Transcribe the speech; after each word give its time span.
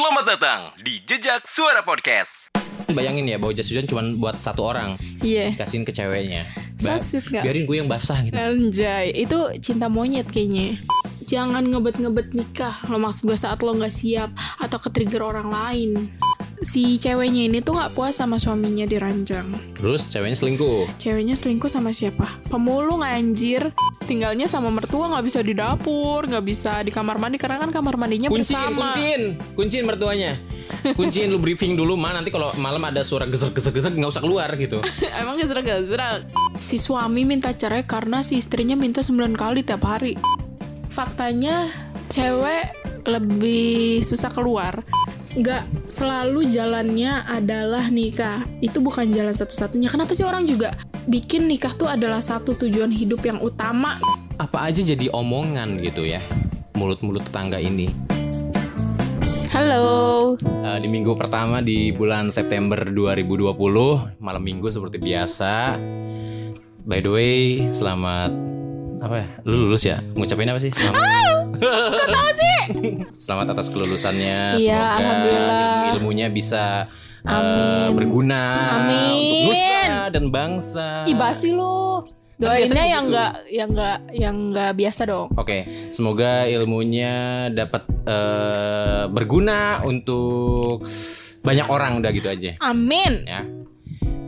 Selamat 0.00 0.24
datang 0.32 0.60
di 0.80 0.96
Jejak 1.04 1.44
Suara 1.44 1.84
Podcast. 1.84 2.48
Bayangin 2.88 3.28
ya 3.28 3.36
bawa 3.36 3.52
jas 3.52 3.68
hujan 3.68 3.84
cuma 3.84 4.00
buat 4.16 4.40
satu 4.40 4.64
orang 4.64 4.96
Iya. 5.20 5.52
Kasihin 5.52 5.84
ke 5.84 5.92
ceweknya 5.92 6.48
nggak? 6.80 7.44
Biarin 7.44 7.68
gue 7.68 7.76
yang 7.76 7.84
basah 7.84 8.24
gitu 8.24 8.32
Anjay, 8.32 9.12
itu 9.12 9.36
cinta 9.60 9.92
monyet 9.92 10.24
kayaknya. 10.32 10.80
Jangan 11.28 11.68
ngebet-ngebet 11.68 12.32
nikah. 12.32 12.80
Lo 12.88 12.96
maksud 12.96 13.28
gue 13.28 13.36
saat 13.36 13.60
lo 13.60 13.76
nggak 13.76 13.92
siap 13.92 14.32
atau 14.56 14.80
ke-trigger 14.80 15.20
orang 15.20 15.52
lain. 15.52 16.08
Si 16.64 16.96
ceweknya 16.96 17.52
ini 17.52 17.60
tuh 17.60 17.76
nggak 17.76 17.92
puas 17.92 18.16
sama 18.16 18.40
suaminya 18.40 18.88
diranjang. 18.88 19.52
Terus 19.76 20.08
ceweknya 20.08 20.40
selingkuh 20.40 20.96
Ceweknya 20.96 21.36
selingkuh 21.36 21.68
sama 21.68 21.92
siapa? 21.92 22.24
Pemulung 22.48 23.04
anjir. 23.04 23.68
Tinggalnya 24.10 24.50
sama 24.50 24.74
mertua 24.74 25.06
nggak 25.06 25.22
bisa 25.22 25.38
di 25.38 25.54
dapur, 25.54 26.26
nggak 26.26 26.42
bisa 26.42 26.82
di 26.82 26.90
kamar 26.90 27.22
mandi 27.22 27.38
karena 27.38 27.62
kan 27.62 27.70
kamar 27.70 27.94
mandinya 27.94 28.26
Kunciin, 28.26 28.58
bersama. 28.58 28.90
kunciin 28.90 29.22
Kunciin 29.54 29.84
mertuanya 29.86 30.34
Kunciin 30.98 31.30
lu 31.30 31.38
briefing 31.38 31.78
dulu 31.78 31.94
mah 31.94 32.18
Nanti 32.18 32.34
kalau 32.34 32.50
malam 32.58 32.82
ada 32.90 33.06
suara 33.06 33.30
gesek-gesek-gesek 33.30 33.94
nggak 33.94 34.10
usah 34.10 34.18
keluar 34.18 34.50
gitu 34.58 34.82
Emang 35.22 35.38
gezrak-gezrak. 35.38 36.26
Si 36.58 36.74
suami 36.82 37.22
minta 37.22 37.54
cerai 37.54 37.86
karena 37.86 38.26
si 38.26 38.42
istrinya 38.42 38.74
minta 38.74 38.98
9 38.98 39.30
kali 39.38 39.62
tiap 39.62 39.86
hari. 39.86 40.18
Faktanya 40.90 41.70
cewek 42.10 42.74
lebih 43.06 44.02
susah 44.02 44.34
keluar. 44.34 44.82
Nggak 45.30 45.62
selalu 45.86 46.50
jalannya 46.50 47.22
adalah 47.30 47.86
nikah. 47.86 48.42
Itu 48.58 48.82
bukan 48.82 49.14
jalan 49.14 49.30
satu-satunya. 49.30 49.86
Kenapa 49.86 50.10
sih 50.10 50.26
orang 50.26 50.42
juga 50.42 50.74
bikin 51.06 51.46
nikah 51.46 51.70
tuh 51.74 51.86
adalah 51.86 52.18
satu 52.18 52.58
tujuan 52.58 52.90
hidup 52.90 53.22
yang 53.22 53.38
utama? 53.38 54.02
Apa 54.40 54.72
aja 54.72 54.80
jadi 54.80 55.12
omongan 55.12 55.68
gitu 55.84 56.08
ya 56.08 56.24
Mulut-mulut 56.72 57.20
tetangga 57.28 57.60
ini 57.60 57.92
Halo. 59.52 60.32
Eh, 60.40 60.78
Di 60.80 60.88
minggu 60.88 61.12
pertama 61.12 61.60
di 61.60 61.92
bulan 61.92 62.32
September 62.32 62.80
2020 62.88 63.52
Malam 64.16 64.40
minggu 64.40 64.72
seperti 64.72 64.96
biasa 64.96 65.76
By 66.88 67.04
the 67.04 67.12
way 67.12 67.40
Selamat 67.68 68.32
apa 69.00 69.16
ya? 69.16 69.26
Lu 69.48 69.68
lulus 69.68 69.88
ya? 69.88 70.04
Ngucapin 70.12 70.52
apa 70.52 70.60
sih? 70.60 70.68
Selamat. 70.76 71.29
Kok 71.60 72.08
tahu 72.08 72.30
sih? 72.32 72.58
Selamat 73.16 73.46
atas 73.52 73.68
kelulusannya. 73.68 74.56
Iya, 74.56 74.80
alhamdulillah. 74.96 75.60
ilmu- 75.60 75.88
ilmunya 76.00 76.26
bisa 76.26 76.88
eh, 77.20 77.88
berguna 77.90 78.42
Amin. 78.78 79.12
untuk 79.12 79.52
nusa 79.52 79.84
dan 80.08 80.24
bangsa. 80.26 80.88
Ih 81.04 81.14
basi 81.14 81.52
lo. 81.52 82.00
Kan 82.40 82.56
Doainnya 82.56 82.84
yang 82.88 83.04
gitu. 83.04 83.12
nggak 83.12 83.32
yang 83.52 83.68
nggak 83.68 83.98
yang 84.16 84.36
nggak 84.50 84.72
biasa 84.72 85.02
dong. 85.04 85.28
Oke, 85.36 85.58
semoga 85.90 86.48
ilmunya 86.48 87.12
dapat 87.50 87.84
eh, 88.02 89.04
berguna 89.06 89.84
untuk 89.84 90.80
banyak 91.40 91.66
orang 91.66 92.00
udah 92.00 92.10
gitu 92.10 92.28
aja 92.28 92.56
Amin. 92.60 93.24
ya. 93.24 93.44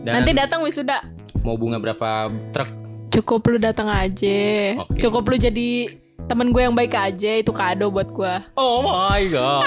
Dan 0.02 0.12
Nanti 0.12 0.32
datang 0.32 0.60
wisuda. 0.60 1.00
mau 1.40 1.56
bunga 1.56 1.76
berapa 1.76 2.28
truk? 2.52 2.68
Cukup 3.10 3.40
lu 3.46 3.58
datang 3.58 3.88
aja. 3.88 4.76
Oke. 4.78 4.96
Cukup 4.98 5.26
lu 5.26 5.36
jadi 5.36 5.88
temen 6.26 6.50
gue 6.50 6.62
yang 6.62 6.74
baik 6.74 6.94
aja. 6.94 7.32
Itu 7.38 7.50
kado 7.54 7.90
buat 7.90 8.08
gue. 8.10 8.34
Oh 8.56 8.82
my 8.84 9.22
god. 9.30 9.66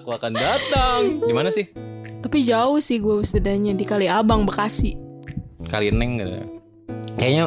Aku 0.00 0.14
akan 0.14 0.32
datang. 0.34 1.00
Di 1.22 1.32
mana 1.34 1.50
sih? 1.50 1.66
Tapi 2.20 2.44
jauh 2.44 2.78
sih 2.78 3.00
gue 3.00 3.20
wisudanya 3.20 3.72
di 3.72 3.84
Kali 3.84 4.06
Abang 4.06 4.44
Bekasi. 4.46 4.94
Kali 5.66 5.90
Neng 5.90 6.20
gitu. 6.20 6.30
Kayaknya 7.16 7.44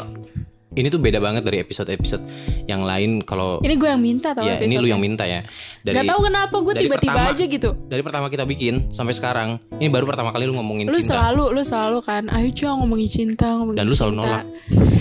ini 0.73 0.89
tuh 0.89 0.97
beda 0.97 1.21
banget 1.21 1.45
dari 1.45 1.61
episode-episode 1.61 2.25
yang 2.65 2.81
lain 2.81 3.21
kalau 3.21 3.61
Ini 3.61 3.77
gue 3.77 3.89
yang 3.93 4.01
minta 4.01 4.33
tau 4.33 4.41
ya 4.41 4.57
ini 4.57 4.81
lu 4.81 4.89
yang 4.89 4.97
minta 4.97 5.21
ya. 5.21 5.45
Dari 5.85 6.01
Gak 6.01 6.09
tau 6.09 6.19
kenapa 6.25 6.55
gue 6.57 6.73
tiba-tiba 6.73 7.19
aja 7.29 7.43
gitu. 7.45 7.69
dari 7.85 8.01
pertama 8.01 8.25
kita 8.25 8.41
bikin 8.41 8.89
sampai 8.89 9.13
sekarang, 9.13 9.61
ini 9.77 9.93
baru 9.93 10.09
pertama 10.09 10.33
kali 10.33 10.49
lu 10.49 10.57
ngomongin 10.57 10.89
Lu 10.89 10.97
cinta. 10.97 11.21
selalu, 11.21 11.53
lu 11.53 11.61
selalu 11.61 11.99
kan, 12.01 12.25
ayo 12.33 12.49
cuy 12.49 12.65
ngomongin 12.73 13.09
cinta, 13.09 13.47
ngomongin 13.61 13.77
Dan 13.77 13.85
lu 13.85 13.93
selalu 13.93 14.13
nolak. 14.25 14.45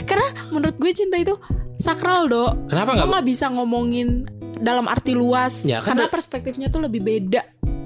Karena 0.04 0.28
menurut 0.52 0.76
gue 0.76 0.92
cinta 0.92 1.16
itu 1.16 1.34
sakral 1.82 2.24
dok. 2.24 2.70
Kenapa 2.70 2.94
nggak 2.94 3.08
nggak 3.10 3.26
bisa 3.26 3.50
ngomongin 3.50 4.30
dalam 4.56 4.86
arti 4.86 5.12
luas. 5.12 5.66
Ya, 5.66 5.82
kan 5.82 5.98
karena 5.98 6.06
da- 6.06 6.12
perspektifnya 6.12 6.68
tuh 6.68 6.86
lebih 6.86 7.02
beda. 7.02 7.42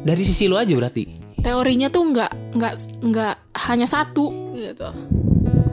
dari 0.06 0.22
sisi 0.22 0.46
lu 0.46 0.54
aja 0.54 0.70
berarti? 0.70 1.18
Teorinya 1.40 1.88
tuh 1.88 2.06
nggak 2.06 2.32
nggak 2.54 2.74
nggak 3.02 3.34
hanya 3.66 3.86
satu 3.86 4.30
gitu. 4.52 4.86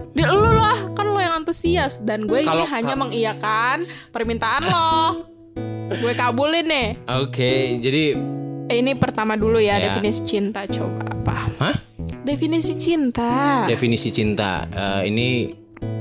Di 0.09 0.22
lu 0.23 0.45
lah, 0.47 0.94
kan 0.94 1.06
lo 1.06 1.17
yang 1.17 1.38
antusias 1.39 2.01
dan 2.01 2.23
gue 2.23 2.41
Kalau- 2.41 2.61
ini 2.61 2.66
hanya 2.67 2.94
ka- 2.94 3.01
mengiyakan 3.01 3.78
permintaan 4.09 4.63
lo. 4.63 4.94
gue 5.94 6.13
kabulin 6.16 6.66
nih. 6.66 6.90
Oke, 7.19 7.78
jadi 7.78 8.17
Eh, 8.66 8.79
ini 8.79 8.95
pertama 8.95 9.35
dulu 9.35 9.59
ya, 9.59 9.75
Ya. 9.75 9.91
definisi 9.91 10.23
cinta 10.23 10.63
coba 10.66 11.03
apa? 11.11 11.35
hah? 11.59 11.75
Definisi 12.23 12.73
cinta. 12.73 13.67
Definisi 13.67 14.09
cinta 14.09 14.66
Eh, 14.66 15.11
ini 15.11 15.51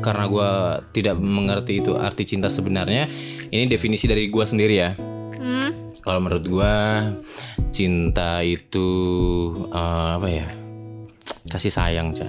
karena 0.02 0.24
gua 0.26 0.50
tidak 0.90 1.16
mengerti 1.18 1.80
itu 1.80 1.94
arti 1.94 2.26
cinta 2.26 2.50
sebenarnya. 2.50 3.08
Ini 3.48 3.70
definisi 3.70 4.10
dari 4.10 4.26
gua 4.28 4.44
sendiri 4.44 4.74
ya. 4.74 4.90
Hmm? 5.38 5.94
Kalau 6.02 6.18
menurut 6.18 6.44
gua 6.50 6.74
cinta 7.70 8.42
itu 8.42 8.88
eh, 9.70 10.10
apa 10.18 10.28
ya? 10.28 10.46
Kasih 11.48 11.72
sayang, 11.72 12.14
Ca. 12.14 12.26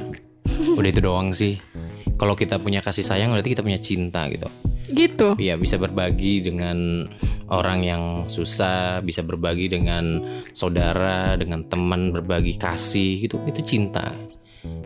Udah 0.78 0.90
itu 0.90 1.02
doang 1.02 1.32
sih. 1.34 1.58
Kalau 2.18 2.38
kita 2.38 2.62
punya 2.62 2.80
kasih 2.80 3.04
sayang 3.04 3.34
berarti 3.34 3.58
kita 3.58 3.66
punya 3.66 3.82
cinta 3.82 4.30
gitu. 4.30 4.46
Gitu. 4.94 5.40
Iya, 5.40 5.58
bisa 5.58 5.82
berbagi 5.82 6.44
dengan 6.46 7.08
orang 7.50 7.80
yang 7.82 8.04
susah, 8.30 9.02
bisa 9.02 9.26
berbagi 9.26 9.72
dengan 9.72 10.22
saudara, 10.54 11.34
dengan 11.40 11.66
teman, 11.66 12.14
berbagi 12.14 12.60
kasih 12.60 13.26
gitu. 13.26 13.42
Itu 13.50 13.66
cinta. 13.66 14.14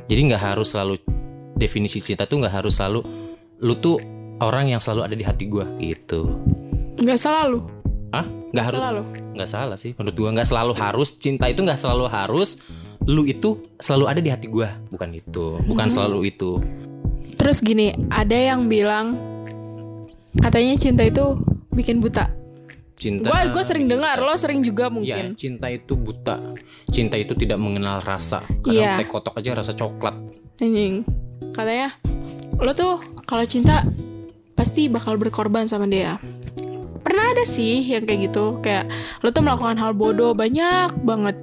Jadi 0.07 0.31
nggak 0.31 0.43
harus 0.55 0.71
selalu 0.71 0.95
definisi 1.57 1.99
cinta 1.99 2.23
tuh 2.23 2.39
nggak 2.39 2.55
harus 2.55 2.77
selalu 2.77 3.01
lu 3.57 3.73
tuh 3.75 3.97
orang 4.37 4.69
yang 4.69 4.79
selalu 4.79 5.01
ada 5.03 5.15
di 5.17 5.25
hati 5.25 5.45
gua 5.45 5.65
gitu. 5.77 6.37
Nggak 6.95 7.17
selalu. 7.17 7.59
Ah, 8.09 8.23
nggak 8.23 8.63
harus 8.63 8.79
Selalu. 8.79 9.01
nggak 9.35 9.49
salah 9.49 9.75
sih 9.75 9.91
menurut 9.93 10.15
gua 10.15 10.29
nggak 10.31 10.47
selalu 10.47 10.73
harus 10.73 11.09
cinta 11.17 11.45
itu 11.45 11.59
nggak 11.59 11.75
selalu 11.75 12.05
harus 12.07 12.49
lu 13.03 13.23
itu 13.23 13.59
selalu 13.77 14.05
ada 14.07 14.19
di 14.19 14.29
hati 14.29 14.47
gua 14.47 14.71
bukan 14.87 15.11
itu 15.11 15.59
bukan 15.63 15.87
selalu 15.87 16.29
itu 16.29 16.61
Terus 17.37 17.61
gini, 17.61 17.93
ada 18.09 18.33
yang 18.33 18.65
bilang 18.65 19.13
katanya 20.37 20.73
cinta 20.75 21.03
itu 21.03 21.37
bikin 21.69 21.99
buta. 21.99 22.31
cinta 22.95 23.29
Gue 23.29 23.53
gue 23.53 23.63
sering 23.63 23.85
dengar, 23.85 24.17
lo 24.17 24.33
sering 24.33 24.59
juga 24.59 24.89
Ya, 24.89 24.91
mungkin. 24.91 25.25
cinta 25.35 25.69
itu 25.69 25.93
buta. 25.93 26.41
Cinta 26.89 27.13
itu 27.13 27.37
tidak 27.37 27.61
mengenal 27.61 28.01
rasa. 28.01 28.41
Kadang 28.65 28.73
Iya. 28.73 28.97
teh 28.97 29.05
kotok 29.05 29.37
aja 29.37 29.53
rasa 29.53 29.71
coklat. 29.71 30.17
Anjing. 30.57 31.05
Katanya 31.57 31.89
lo 32.61 32.71
tuh 32.77 33.01
kalau 33.25 33.41
cinta 33.49 33.81
pasti 34.53 34.85
bakal 34.93 35.17
berkorban 35.17 35.65
sama 35.65 35.89
dia. 35.89 36.21
Pernah 37.01 37.33
ada 37.33 37.43
sih 37.49 37.81
yang 37.81 38.05
kayak 38.05 38.29
gitu, 38.29 38.61
kayak 38.61 38.85
lo 39.25 39.33
tuh 39.33 39.41
melakukan 39.41 39.81
hal 39.81 39.97
bodoh 39.97 40.37
banyak 40.37 40.93
banget 41.01 41.33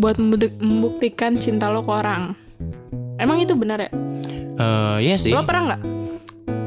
buat 0.00 0.16
membukti- 0.16 0.56
membuktikan 0.56 1.36
cinta 1.36 1.68
lo 1.68 1.84
ke 1.84 1.92
orang. 1.92 2.32
Emang 3.20 3.36
itu 3.36 3.52
benar 3.52 3.84
ya? 3.84 3.90
Eh, 4.56 4.98
iya 5.12 5.16
sih. 5.20 5.28
Lo 5.28 5.44
pernah 5.44 5.76
nggak? 5.76 5.82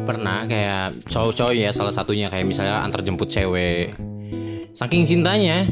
Pernah 0.03 0.37
kayak 0.45 1.09
cowok-cowok 1.09 1.53
ya 1.55 1.69
salah 1.73 1.95
satunya 1.95 2.29
kayak 2.29 2.45
misalnya 2.45 2.83
antar 2.83 3.01
jemput 3.01 3.31
cewek. 3.31 3.95
Saking 4.73 5.05
cintanya, 5.05 5.65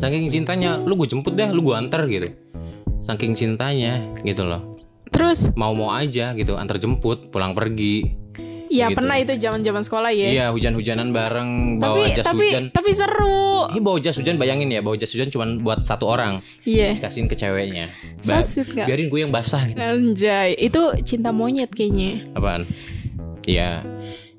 saking 0.00 0.28
cintanya, 0.32 0.80
lu 0.80 0.96
gue 0.96 1.08
jemput 1.08 1.36
deh, 1.36 1.48
lu 1.52 1.60
gue 1.60 1.76
antar 1.76 2.08
gitu. 2.08 2.28
Saking 3.04 3.36
cintanya 3.36 4.00
gitu 4.24 4.48
loh. 4.48 4.73
Terus, 5.14 5.54
Mau-mau 5.54 5.94
aja 5.94 6.34
gitu, 6.34 6.58
antar 6.58 6.76
jemput, 6.76 7.30
pulang 7.30 7.54
pergi. 7.54 8.26
ya 8.66 8.90
Gitu. 8.90 8.98
pernah 8.98 9.14
itu 9.14 9.38
zaman-zaman 9.38 9.86
sekolah 9.86 10.10
ya. 10.10 10.28
Iya, 10.34 10.46
hujan-hujanan 10.50 11.14
bareng, 11.14 11.78
bawa 11.78 11.94
tapi 11.94 12.10
jas 12.10 12.26
tapi 12.26 12.46
hujan. 12.50 12.64
tapi 12.74 12.90
seru. 12.90 13.70
Ini 13.70 13.78
bawa 13.78 13.98
jas 14.02 14.16
hujan 14.18 14.34
bayangin 14.34 14.66
ya, 14.66 14.82
bawa 14.82 14.98
jas 14.98 15.14
hujan 15.14 15.30
cuma 15.30 15.46
buat 15.62 15.86
satu 15.86 16.10
orang. 16.10 16.42
Iya. 16.66 16.98
Kasihin 16.98 17.30
ke 17.30 17.38
ceweknya. 17.38 17.94
So 18.18 18.34
sweet 18.36 18.74
nggak? 18.74 18.86
biarin 18.90 19.06
gue 19.06 19.20
yang 19.20 19.30
basah 19.30 19.62
gitu. 19.62 19.78
Anjay, 19.78 20.58
itu 20.58 20.82
cinta 21.06 21.30
monyet 21.30 21.70
kayaknya. 21.70 22.26
Apaan? 22.34 22.66
Ya, 23.46 23.84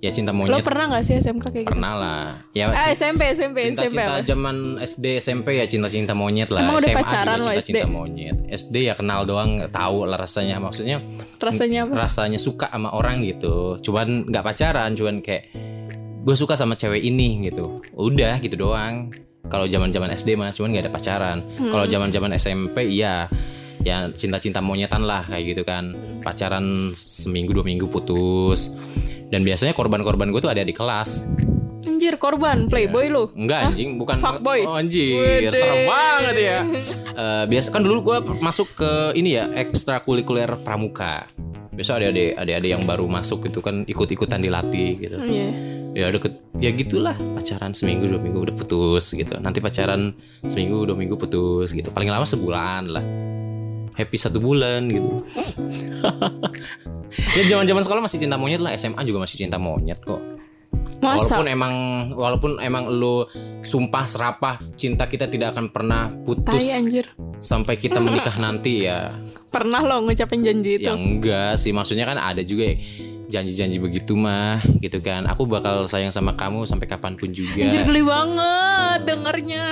ya 0.06 0.14
cinta 0.14 0.30
Lo 0.30 0.38
monyet 0.38 0.62
pernah 0.62 0.86
gak 0.88 1.02
sih 1.02 1.18
SMK 1.18 1.42
kayak 1.44 1.66
gitu? 1.66 1.72
pernah 1.72 1.94
lah. 1.96 2.24
Ya 2.52 2.70
Ah, 2.70 2.88
SMP, 2.88 3.26
SMP, 3.28 3.58
SMP 3.66 3.74
cinta-cinta 3.74 4.06
apa? 4.06 4.22
zaman 4.22 4.56
SD 4.80 5.06
SMP 5.18 5.48
ya 5.58 5.66
cinta-cinta 5.66 6.14
monyet 6.14 6.48
lah. 6.48 6.62
Emang 6.62 6.78
udah 6.78 6.86
SMA 6.86 7.00
pacaran 7.00 7.26
juga 7.36 7.42
lo 7.42 7.52
cinta-cinta 7.58 7.88
monyet. 7.90 8.36
SD 8.48 8.76
ya 8.84 8.94
kenal 8.94 9.22
doang, 9.24 9.58
nggak 9.58 9.72
tahu 9.72 10.06
lah 10.06 10.16
rasanya. 10.16 10.56
Maksudnya 10.58 11.02
Rasanya 11.38 11.80
apa? 11.84 11.94
rasanya 11.98 12.38
suka 12.38 12.70
sama 12.70 12.94
orang 12.94 13.20
gitu. 13.22 13.82
Cuman 13.82 14.30
nggak 14.30 14.44
pacaran, 14.44 14.94
cuman 14.94 15.20
kayak 15.20 15.50
gue 16.22 16.36
suka 16.36 16.54
sama 16.54 16.74
cewek 16.74 17.02
ini 17.02 17.46
gitu. 17.46 17.66
Udah 17.92 18.38
gitu 18.38 18.58
doang. 18.60 19.10
Kalau 19.46 19.66
zaman-zaman 19.66 20.10
SD 20.12 20.34
mah 20.34 20.50
cuman 20.50 20.70
nggak 20.72 20.86
ada 20.86 20.94
pacaran. 20.94 21.38
Hmm. 21.56 21.70
Kalau 21.70 21.86
zaman-zaman 21.86 22.34
SMP 22.34 22.90
iya 22.92 23.30
ya 23.86 24.10
cinta-cinta 24.10 24.60
monyetan 24.60 25.06
lah 25.06 25.30
kayak 25.30 25.44
gitu 25.56 25.62
kan. 25.62 25.94
Pacaran 26.26 26.92
seminggu 26.98 27.54
dua 27.54 27.64
minggu 27.64 27.86
putus. 27.86 28.74
Dan 29.30 29.46
biasanya 29.46 29.78
korban-korban 29.78 30.34
gue 30.34 30.42
tuh 30.42 30.52
ada 30.52 30.66
di 30.66 30.74
kelas. 30.74 31.26
Anjir 31.86 32.18
korban, 32.18 32.66
playboy 32.66 33.14
lu 33.14 33.30
Enggak 33.38 33.72
anjing, 33.72 34.02
bukan 34.02 34.18
Fuckboy? 34.18 34.66
Oh, 34.66 34.76
anjir, 34.76 35.22
Wede. 35.22 35.54
serem 35.54 35.86
banget 35.86 36.36
ya. 36.42 36.60
Eh, 37.16 37.46
biasa 37.48 37.68
kan 37.72 37.82
dulu 37.86 38.00
gue 38.12 38.18
masuk 38.42 38.74
ke 38.74 38.92
ini 39.16 39.38
ya 39.38 39.48
ekstrakurikuler 39.54 40.60
pramuka. 40.66 41.30
Biasa 41.72 42.02
ada 42.02 42.10
adik 42.10 42.36
adik 42.36 42.68
yang 42.68 42.84
baru 42.84 43.06
masuk 43.06 43.48
itu 43.48 43.62
kan 43.62 43.86
ikut-ikutan 43.86 44.42
dilatih 44.42 44.92
gitu. 44.98 45.18
Iya. 45.20 45.50
Ya 45.96 46.06
deket 46.12 46.44
ya 46.60 46.76
gitulah 46.76 47.16
pacaran 47.16 47.72
seminggu 47.72 48.12
dua 48.12 48.20
minggu 48.20 48.50
udah 48.50 48.56
putus 48.56 49.16
gitu. 49.16 49.40
Nanti 49.40 49.64
pacaran 49.64 50.12
seminggu 50.44 50.84
dua 50.84 50.98
minggu 51.00 51.16
putus 51.16 51.72
gitu. 51.72 51.88
Paling 51.96 52.12
lama 52.12 52.28
sebulan 52.28 52.84
lah. 52.92 53.06
Happy 53.96 54.18
satu 54.20 54.44
bulan 54.44 54.88
gitu. 54.92 55.24
ya 57.40 57.44
zaman-zaman 57.48 57.82
sekolah 57.84 58.02
masih 58.04 58.20
cinta 58.20 58.36
monyet 58.36 58.60
lah. 58.60 58.76
SMA 58.76 59.02
juga 59.08 59.24
masih 59.24 59.40
cinta 59.40 59.56
monyet 59.56 60.00
kok. 60.04 60.20
Masa? 61.00 61.40
Walaupun 61.40 61.48
emang 61.48 61.74
walaupun 62.16 62.52
emang 62.60 62.84
lu 62.92 63.28
sumpah 63.60 64.06
serapah 64.08 64.56
cinta 64.76 65.08
kita 65.08 65.28
tidak 65.28 65.56
akan 65.56 65.72
pernah 65.72 66.12
putus 66.24 66.56
Tai 66.56 66.72
anjir. 66.72 67.06
sampai 67.40 67.76
kita 67.76 68.00
menikah 68.00 68.36
nanti 68.44 68.88
ya. 68.88 69.12
Pernah 69.52 69.84
lo 69.84 70.04
ngucapin 70.04 70.44
janji 70.44 70.80
itu? 70.80 70.88
Ya 70.88 70.96
enggak 70.96 71.56
sih 71.60 71.72
maksudnya 71.72 72.04
kan 72.08 72.20
ada 72.20 72.44
juga 72.44 72.76
janji-janji 73.26 73.82
begitu 73.82 74.14
mah 74.16 74.62
gitu 74.80 75.00
kan. 75.02 75.26
Aku 75.32 75.48
bakal 75.48 75.88
sayang 75.90 76.12
sama 76.12 76.36
kamu 76.36 76.68
sampai 76.68 76.88
kapan 76.88 77.16
pun 77.16 77.32
juga. 77.32 77.66
Anjir 77.66 77.84
geli 77.84 78.04
banget 78.04 79.00
dengernya. 79.08 79.66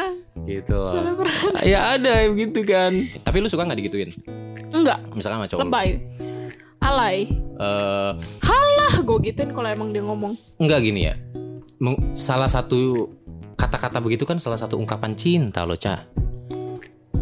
Gitu. 0.45 0.79
Ya 1.63 1.95
ada 1.95 2.27
gitu 2.29 2.63
kan. 2.67 2.91
Tapi 3.21 3.37
lu 3.39 3.47
suka 3.47 3.63
nggak 3.63 3.79
digituin? 3.79 4.09
Enggak. 4.73 4.99
Misalkan 5.13 5.43
sama 5.43 5.47
cowok. 5.47 5.61
Lebay. 5.63 5.89
Alay. 6.83 7.17
Eh, 7.55 8.11
Halah 8.43 8.93
gue 8.99 9.17
gituin 9.23 9.55
kalau 9.55 9.69
emang 9.71 9.89
dia 9.95 10.03
ngomong. 10.03 10.33
enggak 10.59 10.83
gini 10.83 11.07
ya. 11.07 11.15
Salah 12.11 12.51
satu 12.51 13.07
kata-kata 13.55 14.03
begitu 14.03 14.27
kan 14.27 14.39
salah 14.39 14.59
satu 14.59 14.75
ungkapan 14.75 15.15
cinta 15.15 15.63
loh, 15.63 15.79
Ca. 15.79 16.03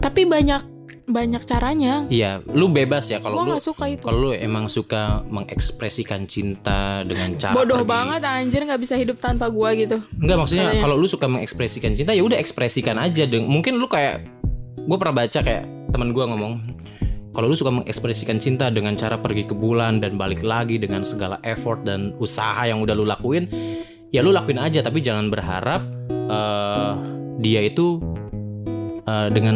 Tapi 0.01 0.25
banyak 0.25 0.70
banyak 1.13 1.43
caranya. 1.45 2.07
Iya, 2.07 2.41
lu 2.51 2.71
bebas 2.71 3.07
ya 3.11 3.19
kalau 3.19 3.43
lu 3.43 3.59
suka 3.61 3.87
itu. 3.91 4.03
kalau 4.03 4.29
lu 4.29 4.29
emang 4.33 4.65
suka 4.71 5.23
mengekspresikan 5.27 6.25
cinta 6.25 7.05
dengan 7.05 7.35
cara 7.35 7.55
Bodoh 7.55 7.83
pergi- 7.83 7.91
banget 7.91 8.21
anjir 8.25 8.61
nggak 8.65 8.81
bisa 8.81 8.95
hidup 8.97 9.19
tanpa 9.19 9.51
gua 9.51 9.75
gitu. 9.75 9.99
Enggak 10.17 10.37
maksudnya 10.41 10.79
kalau 10.79 10.95
lu 10.95 11.05
suka 11.05 11.27
mengekspresikan 11.29 11.93
cinta 11.93 12.11
ya 12.15 12.23
udah 12.25 12.39
ekspresikan 12.39 12.97
aja 12.97 13.27
deng. 13.29 13.45
Mungkin 13.45 13.77
lu 13.77 13.85
kayak 13.85 14.25
gue 14.81 14.97
pernah 14.97 15.15
baca 15.23 15.39
kayak 15.45 15.93
teman 15.93 16.09
gua 16.15 16.25
ngomong 16.31 16.53
kalau 17.31 17.47
lu 17.47 17.55
suka 17.55 17.71
mengekspresikan 17.71 18.43
cinta 18.43 18.67
dengan 18.67 18.91
cara 18.99 19.15
pergi 19.15 19.47
ke 19.47 19.55
bulan 19.55 20.03
dan 20.03 20.19
balik 20.19 20.43
lagi 20.43 20.75
dengan 20.75 21.07
segala 21.07 21.39
effort 21.47 21.79
dan 21.87 22.11
usaha 22.19 22.59
yang 22.67 22.83
udah 22.83 22.91
lu 22.91 23.07
lakuin, 23.07 23.47
ya 24.11 24.19
lu 24.19 24.35
lakuin 24.35 24.59
aja 24.59 24.83
tapi 24.83 24.99
jangan 24.99 25.31
berharap 25.31 25.79
eh, 26.11 26.91
dia 27.39 27.63
itu 27.63 28.03
eh, 29.11 29.27
dengan 29.29 29.55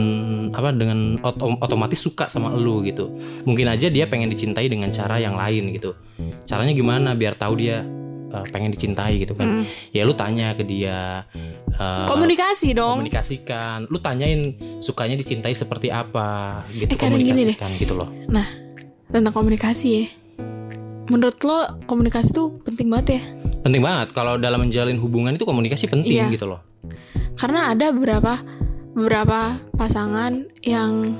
apa 0.51 0.69
dengan 0.69 1.15
otom- 1.21 1.55
otomatis 1.57 1.97
suka 1.97 2.27
sama 2.27 2.51
lu 2.51 2.83
gitu. 2.83 3.15
Mungkin 3.43 3.67
aja 3.67 3.87
dia 3.87 4.05
pengen 4.05 4.27
dicintai 4.27 4.67
dengan 4.67 4.91
cara 4.91 5.15
yang 5.17 5.33
lain 5.33 5.71
gitu. 5.71 5.95
Caranya 6.43 6.71
gimana 6.71 7.13
biar 7.13 7.33
tahu 7.33 7.55
dia 7.55 7.87
eh, 8.27 8.45
pengen 8.51 8.69
dicintai 8.69 9.15
gitu 9.17 9.31
kan. 9.33 9.63
Ya 9.89 10.03
lu 10.03 10.11
tanya 10.13 10.51
ke 10.51 10.63
dia 10.63 11.23
eh, 11.71 12.05
Komunikasi 12.05 12.71
dong. 12.71 12.99
komunikasikan. 12.99 13.87
Lu 13.87 13.97
tanyain 13.97 14.51
sukanya 14.79 15.15
dicintai 15.15 15.51
seperti 15.51 15.87
apa 15.87 16.63
gitu 16.69 16.91
Eh, 16.91 16.97
kadang 16.97 17.15
gini 17.17 17.31
deh. 17.45 17.55
komunikasikan 17.55 17.71
gitu 17.77 17.93
loh. 17.95 18.09
Nah, 18.27 18.47
tentang 19.07 19.31
komunikasi 19.31 19.87
ya. 19.95 20.05
Menurut 21.05 21.37
lo 21.39 21.57
komunikasi 21.85 22.33
tuh 22.33 22.57
penting 22.65 22.89
banget 22.89 23.07
ya? 23.15 23.21
Penting 23.61 23.77
banget 23.79 24.09
kalau 24.11 24.37
dalam 24.37 24.57
menjalin 24.59 24.97
hubungan 24.97 25.33
itu 25.33 25.45
komunikasi 25.45 25.85
penting 25.85 26.17
Iya. 26.17 26.33
gitu 26.33 26.49
loh. 26.49 26.61
Karena 27.35 27.69
ada 27.69 27.93
beberapa 27.93 28.41
beberapa 28.95 29.59
pasangan 29.75 30.47
yang 30.63 31.13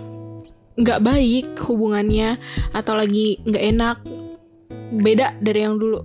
nggak 0.76 1.04
baik 1.04 1.60
hubungannya 1.68 2.40
atau 2.72 2.96
lagi 2.96 3.40
nggak 3.44 3.66
enak 3.76 3.98
beda 5.04 5.36
dari 5.44 5.60
yang 5.68 5.76
dulu. 5.76 6.00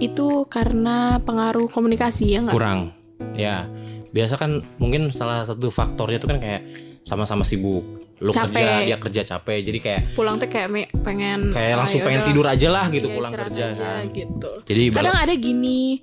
Itu 0.00 0.48
karena 0.48 1.20
pengaruh 1.20 1.68
komunikasi 1.68 2.32
ya 2.32 2.40
nggak? 2.42 2.56
Kurang. 2.56 2.96
Ya. 3.36 3.68
Biasa 4.12 4.36
kan 4.36 4.60
mungkin 4.76 5.12
salah 5.12 5.44
satu 5.44 5.72
faktornya 5.72 6.20
itu 6.20 6.28
kan 6.28 6.40
kayak 6.40 6.62
sama-sama 7.04 7.44
sibuk. 7.44 7.84
Lu 8.22 8.30
Capek. 8.30 8.54
kerja, 8.54 8.86
dia 8.86 8.96
kerja 9.02 9.22
capek. 9.34 9.58
Jadi 9.66 9.78
kayak 9.82 10.00
Pulang 10.14 10.38
tuh 10.38 10.46
kayak 10.46 10.70
pengen 11.02 11.50
kayak 11.50 11.74
ah, 11.74 11.78
langsung 11.82 12.00
ya 12.00 12.06
pengen 12.06 12.22
tidur 12.22 12.46
aja 12.46 12.68
lah 12.70 12.86
gitu 12.86 13.10
ya 13.10 13.14
pulang 13.18 13.32
kerja 13.34 13.62
aja, 13.74 13.82
kan. 13.98 14.14
gitu. 14.14 14.52
Jadi 14.62 14.82
Kadang 14.94 15.18
ada 15.18 15.34
gini 15.34 15.98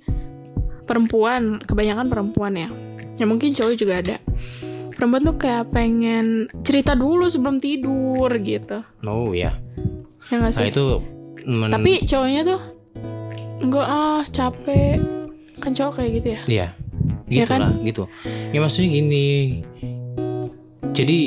perempuan, 0.84 1.64
kebanyakan 1.64 2.06
perempuan 2.12 2.52
ya. 2.60 2.68
Ya 3.16 3.24
mungkin 3.24 3.56
cowok 3.56 3.72
juga 3.72 4.04
ada. 4.04 4.16
Perempuan 5.00 5.24
tuh 5.24 5.36
kayak 5.40 5.72
pengen 5.72 6.44
cerita 6.60 6.92
dulu 6.92 7.24
sebelum 7.24 7.56
tidur 7.56 8.28
gitu. 8.36 8.84
no 9.00 9.32
ya. 9.32 9.56
Ya 10.28 10.34
nggak 10.36 10.52
Nah 10.52 10.66
itu 10.68 10.84
men- 11.48 11.72
Tapi 11.72 12.04
cowoknya 12.04 12.42
tuh 12.44 12.60
enggak 13.64 13.86
ah 13.88 14.20
capek. 14.28 15.00
Kan 15.56 15.72
cowok 15.72 15.92
kayak 15.96 16.10
gitu 16.20 16.28
ya. 16.28 16.40
Iya. 16.44 16.66
Ya 17.24 17.32
Gitu 17.32 17.48
kan? 17.48 17.60
lah, 17.62 17.72
gitu. 17.80 18.02
Ya 18.52 18.60
maksudnya 18.60 18.92
gini. 18.92 19.28
Jadi 20.92 21.18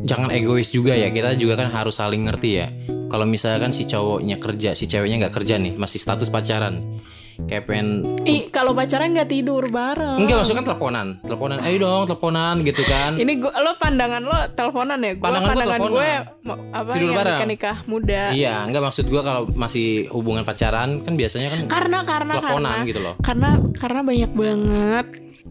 jangan 0.00 0.32
egois 0.32 0.72
juga 0.72 0.96
ya. 0.96 1.12
Kita 1.12 1.36
juga 1.36 1.60
kan 1.60 1.68
harus 1.68 2.00
saling 2.00 2.24
ngerti 2.24 2.50
ya. 2.56 2.72
Kalau 3.06 3.28
misalkan 3.28 3.76
si 3.76 3.84
cowoknya 3.84 4.40
kerja, 4.40 4.72
si 4.72 4.88
ceweknya 4.88 5.28
nggak 5.28 5.36
kerja 5.36 5.60
nih, 5.60 5.76
masih 5.76 6.00
status 6.00 6.32
pacaran. 6.32 7.04
Kayak 7.38 7.64
pengen 7.64 7.88
Ih, 8.22 8.48
kalau 8.48 8.72
pacaran 8.72 9.12
nggak 9.12 9.28
tidur 9.28 9.66
bareng. 9.66 10.16
Enggak 10.16 10.40
maksudnya 10.40 10.58
kan 10.58 10.66
teleponan. 10.66 11.06
Teleponan, 11.20 11.58
ayo 11.60 11.76
dong 11.78 12.02
teleponan 12.06 12.54
gitu 12.60 12.80
kan. 12.82 13.12
Ini 13.14 13.32
gua 13.36 13.52
lo 13.56 13.72
pandangan 13.74 14.22
lo 14.22 14.32
teleponan 14.50 14.98
ya? 14.98 15.12
Gua 15.14 15.24
Pandangan 15.26 15.48
pandangan 15.50 15.80
gue 15.86 16.10
mo- 16.42 16.60
apa 16.70 16.90
Tidur 16.90 17.06
yang 17.06 17.18
bareng. 17.18 17.38
nikah 17.46 17.76
muda. 17.84 18.22
Iya, 18.30 18.54
enggak 18.62 18.82
maksud 18.82 19.04
gua 19.06 19.20
kalau 19.20 19.42
masih 19.48 19.86
hubungan 20.08 20.42
pacaran 20.42 21.00
kan 21.00 21.12
biasanya 21.12 21.48
kan 21.48 21.60
Karena 21.66 21.98
karena 22.02 22.32
teleponan 22.34 22.72
karena 22.72 22.88
gitu 22.88 23.00
loh. 23.00 23.14
karena 23.20 23.48
karena 23.74 24.00
banyak 24.02 24.30
banget 24.32 25.06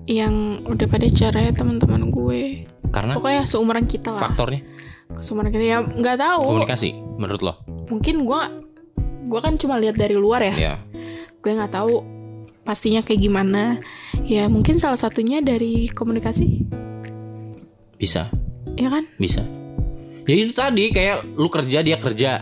yang 0.05 0.33
udah 0.63 0.87
pada 0.87 1.07
cerai 1.07 1.49
teman-teman 1.51 2.09
gue. 2.09 2.65
Karena 2.87 3.13
Pokoknya 3.13 3.43
seumuran 3.43 3.85
kita 3.85 4.09
lah. 4.09 4.19
faktornya 4.19 4.61
Seumuran 5.15 5.49
kita 5.49 5.63
ya 5.63 5.77
nggak 5.79 6.17
tahu. 6.17 6.41
komunikasi 6.49 6.89
menurut 7.15 7.41
lo. 7.41 7.53
Mungkin 7.87 8.23
gue 8.23 8.41
gue 9.25 9.39
kan 9.39 9.55
cuma 9.55 9.75
lihat 9.75 9.93
dari 9.93 10.13
luar 10.13 10.41
ya. 10.43 10.53
Ya. 10.55 10.73
Gue 11.45 11.53
nggak 11.53 11.77
tahu 11.77 12.01
pastinya 12.65 13.05
kayak 13.05 13.21
gimana. 13.21 13.77
Ya 14.25 14.49
mungkin 14.49 14.81
salah 14.81 14.97
satunya 14.97 15.45
dari 15.45 15.85
komunikasi, 15.93 16.65
Bisa. 18.01 18.33
ya 18.73 18.89
kan? 18.89 19.05
Bisa. 19.21 19.45
Ya 20.25 20.33
itu 20.33 20.49
tadi 20.57 20.89
kayak 20.89 21.37
lu 21.37 21.45
kerja 21.53 21.85
dia 21.85 22.01
kerja. 22.01 22.41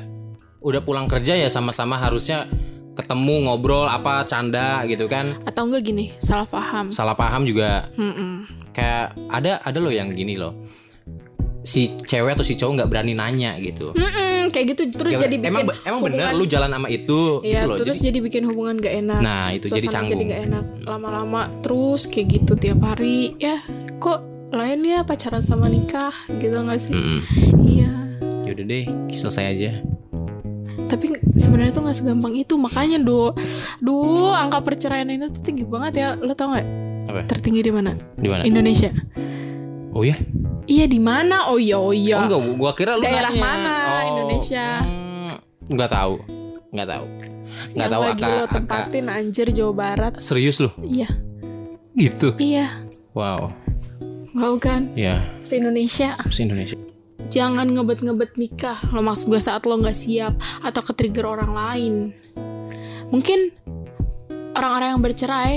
Udah 0.63 0.79
pulang 0.79 1.11
kerja 1.11 1.35
ya 1.35 1.51
sama-sama 1.51 1.99
harusnya 1.99 2.47
ketemu 2.95 3.51
ngobrol 3.51 3.83
apa 3.91 4.23
canda 4.23 4.87
gitu 4.87 5.11
kan. 5.11 5.35
Atau 5.43 5.67
enggak 5.67 5.83
gini, 5.83 6.15
salah 6.23 6.47
paham. 6.47 6.87
Salah 6.95 7.19
paham 7.19 7.43
juga 7.43 7.91
Mm-mm. 7.99 8.47
kayak 8.71 9.19
ada 9.27 9.59
ada 9.67 9.77
loh 9.83 9.91
yang 9.91 10.07
gini 10.07 10.39
loh. 10.39 10.55
Si 11.67 11.99
cewek 12.07 12.39
atau 12.39 12.47
si 12.47 12.55
cowok 12.55 12.79
nggak 12.79 12.89
berani 12.89 13.11
nanya 13.19 13.59
gitu. 13.59 13.91
Mm-mm, 13.91 14.32
kayak 14.49 14.65
gitu 14.73 14.81
terus 14.91 15.13
jadi 15.15 15.35
bikin 15.35 15.51
emang 15.53 15.63
emang 15.83 16.01
bener 16.01 16.33
lu 16.33 16.43
jalan 16.43 16.69
sama 16.69 16.87
itu 16.87 17.21
Iya, 17.41 17.63
gitu 17.63 17.69
loh. 17.69 17.77
terus 17.77 17.97
Jadi, 17.97 18.07
jadi, 18.09 18.19
bikin 18.23 18.43
hubungan 18.47 18.75
gak 18.77 18.95
enak. 18.99 19.19
nah, 19.19 19.47
itu 19.51 19.65
jadi 19.69 19.87
canggung. 19.87 20.11
jadi 20.11 20.23
gak 20.27 20.41
enak. 20.47 20.63
Lama-lama 20.83 21.41
terus 21.59 22.07
kayak 22.07 22.27
gitu 22.33 22.53
tiap 22.55 22.79
hari. 22.81 23.37
Ya, 23.37 23.61
kok 23.97 24.19
lain 24.49 24.79
ya 24.81 25.01
pacaran 25.01 25.39
sama 25.39 25.67
nikah 25.67 26.11
gitu 26.33 26.57
gak 26.57 26.79
sih? 26.79 26.91
Mm-mm. 26.91 27.19
Iya. 27.63 27.91
Yaudah 28.43 28.65
deh, 28.65 28.83
selesai 29.09 29.45
aja. 29.49 29.71
Tapi 30.83 31.09
sebenarnya 31.33 31.73
tuh 31.73 31.81
nggak 31.81 31.97
segampang 31.97 32.33
itu. 32.35 32.53
Makanya 32.53 33.01
do, 33.01 33.33
duh 33.79 34.29
angka 34.29 34.61
perceraian 34.61 35.09
ini 35.09 35.25
tuh 35.27 35.41
tinggi 35.41 35.65
banget 35.65 35.93
ya. 35.97 36.07
Lo 36.15 36.37
tau 36.37 36.53
nggak? 36.53 36.67
Apa? 37.09 37.19
Tertinggi 37.25 37.65
di 37.65 37.71
mana? 37.73 37.97
Di 38.13 38.29
mana? 38.29 38.45
Indonesia. 38.45 38.93
Oh 39.89 40.05
ya? 40.05 40.13
Iya 40.63 40.85
di 40.87 40.99
mana? 40.99 41.51
Oh 41.51 41.59
iya 41.59 41.75
oh 41.75 41.91
iya. 41.91 42.23
Oh 42.23 42.25
enggak, 42.25 42.41
gua 42.55 42.71
kira 42.71 42.95
lu 42.95 43.03
Daerah 43.03 43.29
nanya. 43.29 43.43
mana 43.43 43.75
Oh, 43.75 44.01
Indonesia? 44.09 44.65
hmm, 44.79 45.33
Enggak 45.69 45.89
tahu. 45.91 46.13
Enggak 46.71 46.87
tahu. 46.89 47.05
Enggak 47.63 47.75
Yang 47.77 47.91
tahu 47.91 48.01
lagi 48.03 48.23
lo 48.23 48.45
tempatin 48.47 49.05
anjir 49.07 49.47
Jawa 49.49 49.73
Barat. 49.73 50.13
serius 50.19 50.57
lu. 50.57 50.69
Iya. 50.79 51.09
Gitu. 51.93 52.33
Iya. 52.37 52.67
Wow. 53.13 53.51
Wow 54.33 54.57
kan? 54.57 54.89
Ya, 54.93 55.21
Se 55.39 55.55
Indonesia. 55.55 56.17
se 56.25 56.41
Indonesia. 56.41 56.73
Jangan 57.29 57.69
ngebet-ngebet 57.69 58.33
nikah. 58.35 58.77
Lo 58.89 58.99
maksud 58.99 59.29
gue 59.29 59.37
saat 59.37 59.63
lo 59.63 59.77
nggak 59.77 59.93
siap 59.93 60.33
atau 60.59 60.81
ke 60.81 60.91
trigger 60.91 61.29
orang 61.29 61.53
lain. 61.53 61.93
Mungkin 63.09 63.53
orang-orang 64.53 64.97
yang 64.97 65.01
bercerai, 65.01 65.53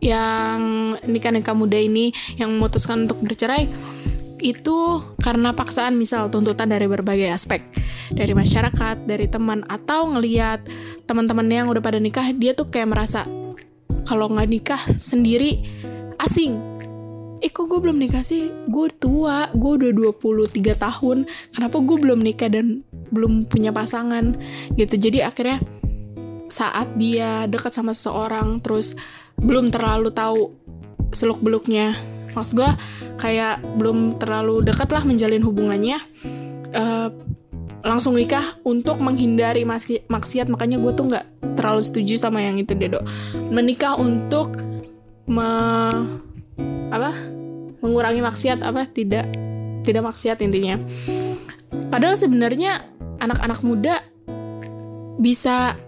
yang 0.00 0.60
nikah-nikah 1.02 1.54
muda 1.54 1.74
ini 1.74 2.10
yang 2.34 2.50
memutuskan 2.50 3.06
untuk 3.06 3.22
bercerai 3.22 3.66
itu 4.40 5.02
karena 5.22 5.52
paksaan 5.52 5.94
misal 5.98 6.30
tuntutan 6.30 6.70
dari 6.70 6.86
berbagai 6.86 7.28
aspek. 7.30 7.62
Dari 8.08 8.32
masyarakat, 8.32 9.04
dari 9.04 9.28
teman 9.28 9.66
atau 9.68 10.08
ngeliat 10.08 10.64
teman-teman 11.04 11.44
yang 11.48 11.66
udah 11.68 11.82
pada 11.84 12.00
nikah 12.00 12.24
dia 12.32 12.56
tuh 12.56 12.72
kayak 12.72 12.88
merasa 12.88 13.28
kalau 14.08 14.32
nggak 14.32 14.48
nikah 14.48 14.82
sendiri 14.96 15.60
asing. 16.22 16.56
Eh 17.38 17.54
kok 17.54 17.70
gue 17.70 17.78
belum 17.78 18.02
nikah 18.02 18.26
sih? 18.26 18.50
Gue 18.66 18.90
tua 18.90 19.46
gue 19.54 19.72
udah 19.78 19.90
23 19.94 20.74
tahun. 20.74 21.28
Kenapa 21.54 21.76
gue 21.78 21.96
belum 22.00 22.18
nikah 22.18 22.50
dan 22.50 22.82
belum 23.14 23.46
punya 23.46 23.70
pasangan? 23.70 24.34
Gitu. 24.74 24.98
Jadi 24.98 25.22
akhirnya 25.22 25.62
saat 26.48 26.96
dia 26.96 27.44
dekat 27.46 27.70
sama 27.70 27.92
seseorang 27.92 28.58
terus 28.64 28.96
belum 29.38 29.70
terlalu 29.70 30.10
tahu 30.10 30.56
seluk 31.12 31.38
beluknya 31.44 31.94
maksud 32.32 32.60
gue 32.60 32.70
kayak 33.20 33.60
belum 33.76 34.20
terlalu 34.20 34.64
dekat 34.64 34.88
lah 34.92 35.02
menjalin 35.04 35.42
hubungannya 35.42 35.98
eh, 36.72 37.08
langsung 37.86 38.18
nikah 38.18 38.58
untuk 38.66 38.98
menghindari 38.98 39.62
maksi- 39.62 40.04
maksiat. 40.10 40.50
Makanya 40.50 40.82
gue 40.82 40.92
tuh 40.94 41.04
nggak 41.08 41.26
terlalu 41.54 41.80
setuju 41.82 42.14
sama 42.18 42.42
yang 42.42 42.58
itu 42.58 42.74
dedo. 42.74 43.02
Menikah 43.50 43.96
untuk 43.98 44.58
me- 45.28 46.26
apa 46.88 47.12
mengurangi 47.78 48.24
maksiat 48.24 48.64
apa 48.64 48.88
tidak 48.88 49.28
tidak 49.86 50.02
maksiat 50.04 50.42
intinya. 50.42 50.80
Padahal 51.88 52.18
sebenarnya 52.18 52.82
anak-anak 53.22 53.60
muda 53.62 53.94
bisa 55.18 55.78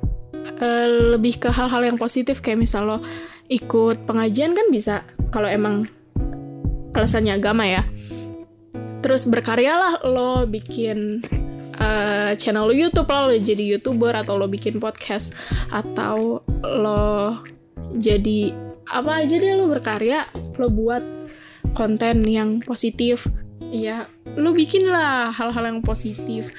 eh, 0.62 0.88
lebih 1.16 1.42
ke 1.42 1.48
hal-hal 1.50 1.82
yang 1.84 1.98
positif. 1.98 2.38
Kayak 2.40 2.64
misal 2.64 2.86
lo 2.86 2.98
ikut 3.50 4.06
pengajian 4.06 4.54
kan 4.54 4.66
bisa 4.70 5.02
kalau 5.34 5.50
emang 5.50 5.82
alasannya 6.94 7.36
agama 7.36 7.66
ya. 7.66 7.82
Terus 9.00 9.26
berkaryalah 9.32 10.04
lo 10.04 10.44
bikin 10.44 11.24
eh, 11.80 12.32
channel 12.36 12.68
lo 12.68 12.74
YouTube 12.74 13.08
lah 13.08 13.30
lo 13.30 13.34
jadi 13.34 13.64
youtuber 13.76 14.12
atau 14.12 14.36
lo 14.36 14.46
bikin 14.46 14.76
podcast 14.76 15.32
atau 15.72 16.44
lo 16.62 17.40
jadi 17.96 18.54
apa 18.90 19.24
aja 19.24 19.36
deh 19.38 19.54
lo 19.56 19.70
berkarya 19.70 20.26
lo 20.58 20.68
buat 20.68 21.02
konten 21.72 22.26
yang 22.26 22.60
positif. 22.60 23.26
Ya 23.70 24.10
lo 24.34 24.50
bikin 24.50 24.90
lah 24.90 25.30
hal-hal 25.30 25.70
yang 25.70 25.80
positif. 25.80 26.50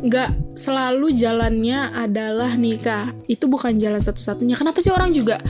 Nggak 0.00 0.54
selalu 0.54 1.12
jalannya 1.18 1.90
adalah 1.98 2.54
nikah. 2.54 3.10
Itu 3.26 3.50
bukan 3.50 3.74
jalan 3.76 3.98
satu-satunya. 3.98 4.54
Kenapa 4.54 4.78
sih 4.78 4.94
orang 4.94 5.10
juga 5.10 5.42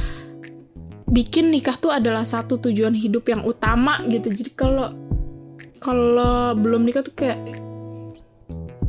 bikin 1.10 1.50
nikah 1.50 1.74
tuh 1.74 1.90
adalah 1.90 2.22
satu 2.22 2.56
tujuan 2.62 2.94
hidup 2.94 3.26
yang 3.26 3.42
utama 3.42 3.98
gitu. 4.06 4.30
Jadi 4.30 4.50
kalau 4.54 4.94
kalau 5.82 6.54
belum 6.54 6.86
nikah 6.86 7.02
tuh 7.02 7.14
kayak 7.18 7.38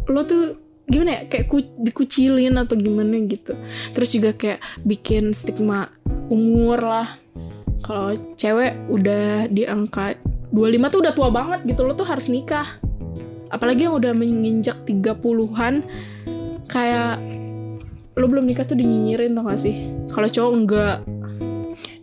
lo 0.08 0.22
tuh 0.24 0.56
gimana 0.86 1.18
ya? 1.18 1.22
Kayak 1.28 1.46
ku- 1.50 1.76
dikucilin 1.82 2.56
atau 2.62 2.78
gimana 2.78 3.18
gitu. 3.26 3.58
Terus 3.98 4.10
juga 4.14 4.32
kayak 4.38 4.62
bikin 4.86 5.34
stigma 5.34 5.90
umur 6.30 6.80
lah. 6.80 7.10
Kalau 7.82 8.14
cewek 8.38 8.78
udah 8.94 9.50
di 9.50 9.66
angka 9.66 10.14
25 10.54 10.94
tuh 10.94 11.00
udah 11.02 11.14
tua 11.18 11.30
banget 11.34 11.66
gitu. 11.66 11.82
Lo 11.90 11.98
tuh 11.98 12.06
harus 12.06 12.30
nikah. 12.30 12.70
Apalagi 13.52 13.90
yang 13.90 13.98
udah 13.98 14.16
menginjak 14.16 14.88
30-an 14.88 15.84
kayak 16.72 17.20
lo 18.16 18.26
belum 18.28 18.48
nikah 18.48 18.64
tuh 18.64 18.78
dinyinyirin 18.78 19.36
tau 19.36 19.48
gak 19.48 19.60
sih? 19.60 19.92
Kalau 20.12 20.28
cowok 20.28 20.52
enggak 20.56 20.98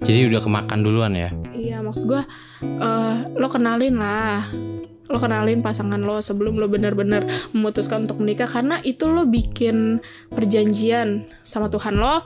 Jadi 0.09 0.33
udah 0.33 0.41
kemakan 0.41 0.81
duluan 0.81 1.12
ya. 1.12 1.29
Iya 1.53 1.85
maksud 1.85 2.09
gue 2.09 2.23
eh, 2.65 3.17
Lo 3.37 3.53
kenalin 3.53 4.00
lah. 4.00 4.41
Lo 5.12 5.21
kenalin 5.21 5.61
pasangan 5.61 6.00
lo 6.00 6.25
sebelum 6.25 6.57
lo 6.57 6.65
bener-bener 6.65 7.29
memutuskan 7.53 8.09
untuk 8.09 8.25
menikah. 8.25 8.49
Karena 8.49 8.81
itu 8.81 9.05
lo 9.05 9.29
bikin 9.29 10.00
perjanjian 10.33 11.29
sama 11.45 11.69
Tuhan 11.69 12.00
lo. 12.00 12.25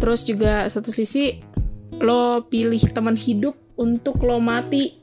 Terus 0.00 0.24
juga 0.24 0.64
satu 0.72 0.88
sisi 0.88 1.36
Lo 2.00 2.48
pilih 2.48 2.80
teman 2.96 3.20
hidup 3.20 3.52
untuk 3.76 4.24
lo 4.24 4.40
mati. 4.40 4.96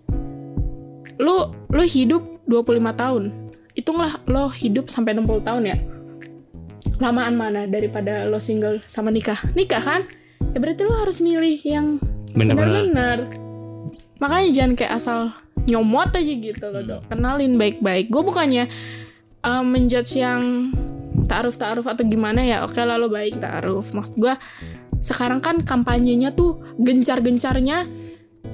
Lo, 1.22 1.54
lo 1.70 1.84
hidup 1.86 2.42
25 2.50 2.89
tahun. 2.98 3.24
Hitunglah 3.78 4.25
lo 4.25 4.50
hidup 4.50 4.89
sampai 4.89 5.13
60 5.13 5.46
tahun 5.46 5.63
ya. 5.70 5.78
Lamaan 6.98 7.38
mana 7.38 7.70
daripada 7.70 8.25
lo 8.25 8.42
single 8.42 8.82
sama 8.89 9.13
nikah? 9.13 9.38
Nikah 9.54 9.80
kan? 9.80 10.01
Ya 10.53 10.58
berarti 10.58 10.82
lo 10.86 10.96
harus 10.98 11.22
milih 11.22 11.58
yang. 11.62 12.01
Bener-bener. 12.34 13.29
Makanya 14.20 14.50
jangan 14.51 14.74
kayak 14.75 14.94
asal 14.98 15.20
nyomot 15.70 16.12
aja 16.12 16.34
gitu 16.34 16.65
loh, 16.70 16.84
Dok. 16.84 17.01
Kenalin 17.13 17.56
baik-baik. 17.56 18.10
Gue 18.10 18.22
bukannya 18.25 18.65
uh, 19.46 19.63
menjudge 19.63 20.20
yang 20.20 20.74
ta'aruf-ta'aruf 21.29 21.86
atau 21.86 22.03
gimana 22.03 22.41
ya. 22.41 22.65
Oke 22.65 22.82
lalu 22.82 23.08
baik 23.08 23.39
ta'aruf. 23.39 23.94
Maksud 23.94 24.18
gue 24.18 24.34
sekarang 25.00 25.39
kan 25.39 25.63
kampanyenya 25.63 26.36
tuh 26.36 26.60
gencar-gencarnya 26.82 27.88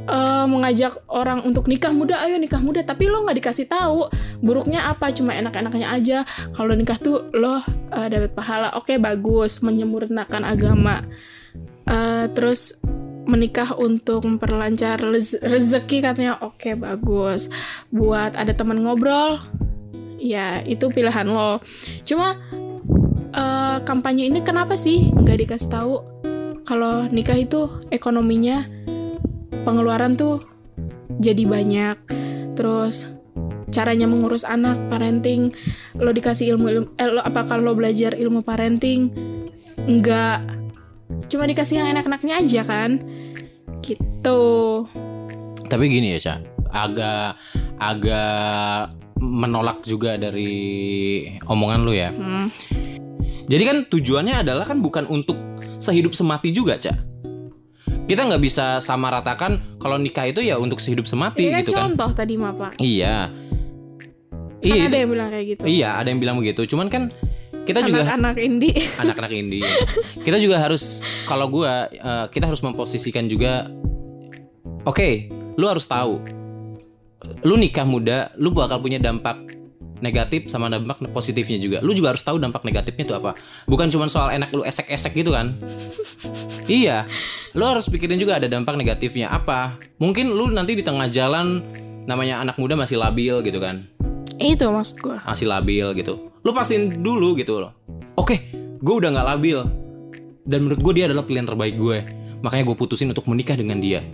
uh, 0.05 0.45
mengajak 0.45 0.93
orang 1.09 1.41
untuk 1.41 1.65
nikah 1.65 1.89
muda, 1.95 2.21
ayo 2.21 2.37
nikah 2.37 2.61
muda. 2.61 2.85
Tapi 2.85 3.09
lo 3.09 3.25
nggak 3.25 3.37
dikasih 3.41 3.65
tahu 3.65 4.05
buruknya 4.43 4.85
apa, 4.91 5.09
cuma 5.15 5.33
enak-enaknya 5.33 5.87
aja. 5.89 6.17
Kalau 6.53 6.75
nikah 6.77 6.99
tuh 6.99 7.31
lo 7.33 7.57
uh, 7.57 7.61
dapat 8.11 8.35
pahala. 8.35 8.75
Oke 8.77 9.01
bagus, 9.01 9.63
menyempurnakan 9.65 10.43
agama. 10.45 11.01
Uh, 11.85 12.25
terus 12.33 12.81
menikah 13.25 13.73
untuk 13.77 14.25
memperlancar 14.25 15.01
rez- 15.01 15.41
rezeki 15.41 16.01
katanya 16.01 16.37
oke 16.41 16.77
bagus. 16.77 17.49
Buat 17.89 18.37
ada 18.37 18.53
teman 18.53 18.81
ngobrol 18.85 19.41
ya 20.21 20.61
itu 20.65 20.89
pilihan 20.89 21.29
lo. 21.29 21.61
Cuma 22.05 22.37
uh, 23.33 23.77
kampanye 23.85 24.29
ini 24.29 24.41
kenapa 24.41 24.73
sih 24.77 25.13
nggak 25.13 25.45
dikasih 25.45 25.69
tahu? 25.69 25.95
Kalau 26.65 27.05
nikah 27.13 27.37
itu 27.37 27.69
ekonominya 27.93 28.65
pengeluaran 29.65 30.17
tuh 30.17 30.41
jadi 31.21 31.45
banyak. 31.45 31.97
Terus 32.57 33.05
caranya 33.69 34.07
mengurus 34.07 34.47
anak 34.47 34.79
parenting 34.87 35.51
lo 35.99 36.15
dikasih 36.15 36.55
ilmu, 36.55 36.65
ilmu 36.71 36.87
eh, 36.95 37.09
lo 37.11 37.21
apakah 37.21 37.59
lo 37.61 37.77
belajar 37.77 38.17
ilmu 38.17 38.41
parenting? 38.41 39.13
Nggak 39.85 40.54
cuma 41.35 41.45
dikasih 41.45 41.83
yang 41.83 41.91
enak-enaknya 41.91 42.33
aja 42.39 42.61
kan 42.63 43.03
gitu 43.83 44.41
Tapi 45.65 45.83
gini 45.89 46.15
ya, 46.15 46.19
Ca. 46.21 46.35
Agak 46.71 47.35
agak 47.75 48.93
menolak 49.17 49.81
juga 49.81 50.13
dari 50.13 51.25
omongan 51.43 51.79
lu 51.81 51.91
ya. 51.91 52.13
Hmm. 52.13 52.47
Jadi 53.45 53.63
kan 53.65 53.77
tujuannya 53.85 54.45
adalah 54.45 54.61
kan 54.63 54.79
bukan 54.79 55.05
untuk 55.05 55.35
sehidup 55.77 56.13
semati 56.13 56.53
juga, 56.53 56.77
Ca. 56.77 56.93
Kita 58.05 58.29
nggak 58.29 58.41
bisa 58.41 58.77
sama 58.77 59.09
ratakan 59.09 59.81
kalau 59.81 59.97
nikah 59.97 60.29
itu 60.29 60.45
ya 60.45 60.61
untuk 60.61 60.77
sehidup 60.77 61.09
semati 61.09 61.49
kan 61.49 61.65
gitu 61.65 61.73
kan. 61.73 61.89
contoh 61.89 62.13
tadi 62.13 62.37
mah 62.37 62.53
pak 62.53 62.77
Iya. 62.77 63.33
kan 63.33 64.65
Iya, 64.65 64.81
ada 64.85 64.97
yang 64.97 65.09
bilang 65.09 65.29
kayak 65.29 65.45
gitu 65.45 65.61
iya, 65.65 65.89
ada 65.97 66.07
yang 66.09 66.19
bilang 66.21 66.37
begitu. 66.37 66.61
Cuman 66.65 66.89
kan 66.89 67.09
kita 67.65 67.81
juga 67.81 68.05
anak-anak 68.05 68.37
indie 68.37 68.77
anak-anak 69.03 69.31
indie. 69.33 69.65
Kita 70.21 70.37
juga 70.37 70.61
harus 70.61 71.01
kalau 71.25 71.49
gua 71.49 71.89
eh, 71.89 72.25
kita 72.29 72.47
harus 72.49 72.61
memposisikan 72.61 73.25
juga 73.25 73.69
Oke, 74.85 75.33
lu 75.57 75.65
harus 75.65 75.89
tahu. 75.89 76.21
Lu 77.41 77.57
nikah 77.57 77.89
muda, 77.89 78.29
lu 78.37 78.53
bakal 78.53 78.77
punya 78.77 79.01
dampak 79.01 79.57
negatif 79.97 80.45
sama 80.45 80.69
dampak 80.69 81.01
positifnya 81.09 81.57
juga. 81.57 81.81
Lu 81.81 81.97
juga 81.97 82.13
harus 82.13 82.21
tahu 82.21 82.37
dampak 82.37 82.61
negatifnya 82.61 83.01
itu 83.01 83.17
apa. 83.17 83.33
Bukan 83.65 83.89
cuma 83.89 84.05
soal 84.05 84.37
enak 84.37 84.53
lu 84.53 84.61
esek-esek 84.61 85.17
gitu 85.17 85.33
kan. 85.33 85.57
iya. 86.69 87.09
Lu 87.57 87.65
harus 87.65 87.89
pikirin 87.89 88.21
juga 88.21 88.37
ada 88.37 88.45
dampak 88.45 88.77
negatifnya 88.77 89.33
apa. 89.33 89.81
Mungkin 89.97 90.29
lu 90.29 90.53
nanti 90.53 90.77
di 90.77 90.85
tengah 90.85 91.09
jalan 91.09 91.65
namanya 92.05 92.45
anak 92.45 92.61
muda 92.61 92.77
masih 92.77 93.01
labil 93.01 93.41
gitu 93.41 93.57
kan 93.57 93.89
itu 94.39 94.65
maksud 94.67 94.97
gue 95.01 95.17
masih 95.23 95.47
labil 95.47 95.87
gitu 95.97 96.34
lu 96.45 96.53
pastiin 96.53 97.01
dulu 97.01 97.33
gitu 97.35 97.57
loh. 97.57 97.73
Oke 98.15 98.53
gue 98.79 98.95
udah 98.95 99.09
nggak 99.09 99.27
labil. 99.33 99.59
Dan 100.45 100.69
menurut 100.69 100.77
gue 100.85 100.93
dia 101.01 101.09
adalah 101.09 101.25
pilihan 101.25 101.49
terbaik 101.49 101.73
gue 101.73 102.05
makanya 102.45 102.69
gue 102.69 102.77
putusin 102.77 103.09
untuk 103.09 103.25
menikah 103.25 103.57
dengan 103.57 103.81
dia. 103.81 104.05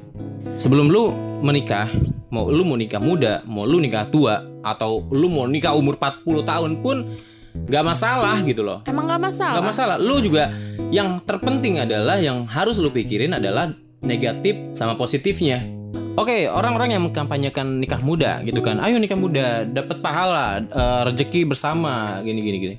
Sebelum 0.55 0.87
lu 0.87 1.11
menikah 1.43 1.91
mau 2.31 2.47
lu 2.47 2.63
mau 2.63 2.79
nikah 2.79 3.03
muda 3.03 3.43
mau 3.43 3.67
lu 3.67 3.83
nikah 3.83 4.07
tua 4.07 4.47
atau 4.63 5.03
lu 5.11 5.27
mau 5.27 5.43
nikah 5.43 5.75
umur 5.75 5.99
40 5.99 6.47
tahun 6.47 6.71
pun 6.79 7.11
nggak 7.51 7.83
masalah 7.83 8.39
gitu 8.47 8.63
loh. 8.63 8.79
Emang 8.87 9.11
gak 9.11 9.19
masalah? 9.19 9.59
Nggak 9.59 9.67
masalah. 9.75 9.95
Lu 9.99 10.23
juga 10.23 10.55
yang 10.87 11.19
terpenting 11.27 11.83
adalah 11.83 12.15
yang 12.15 12.47
harus 12.47 12.79
lu 12.79 12.87
pikirin 12.95 13.35
adalah 13.35 13.75
negatif 13.99 14.55
sama 14.71 14.95
positifnya 14.95 15.80
Oke, 16.19 16.43
orang-orang 16.51 16.99
yang 16.99 17.07
mengkampanyekan 17.07 17.79
nikah 17.79 18.03
muda 18.03 18.43
gitu 18.43 18.59
kan. 18.59 18.83
Ayo 18.83 18.99
nikah 18.99 19.15
muda, 19.15 19.63
dapat 19.63 20.03
pahala, 20.03 20.59
eh, 20.59 21.01
rezeki 21.07 21.47
bersama, 21.47 22.19
gini 22.19 22.39
gini 22.43 22.57
gini. 22.59 22.75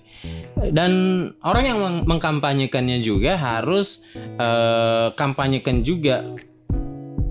Dan 0.69 0.93
orang 1.41 1.65
yang 1.65 1.79
meng- 1.81 2.05
mengkampanyekannya 2.07 3.01
juga 3.01 3.41
harus 3.41 4.05
eh, 4.15 5.09
kampanyekan 5.17 5.81
juga 5.81 6.29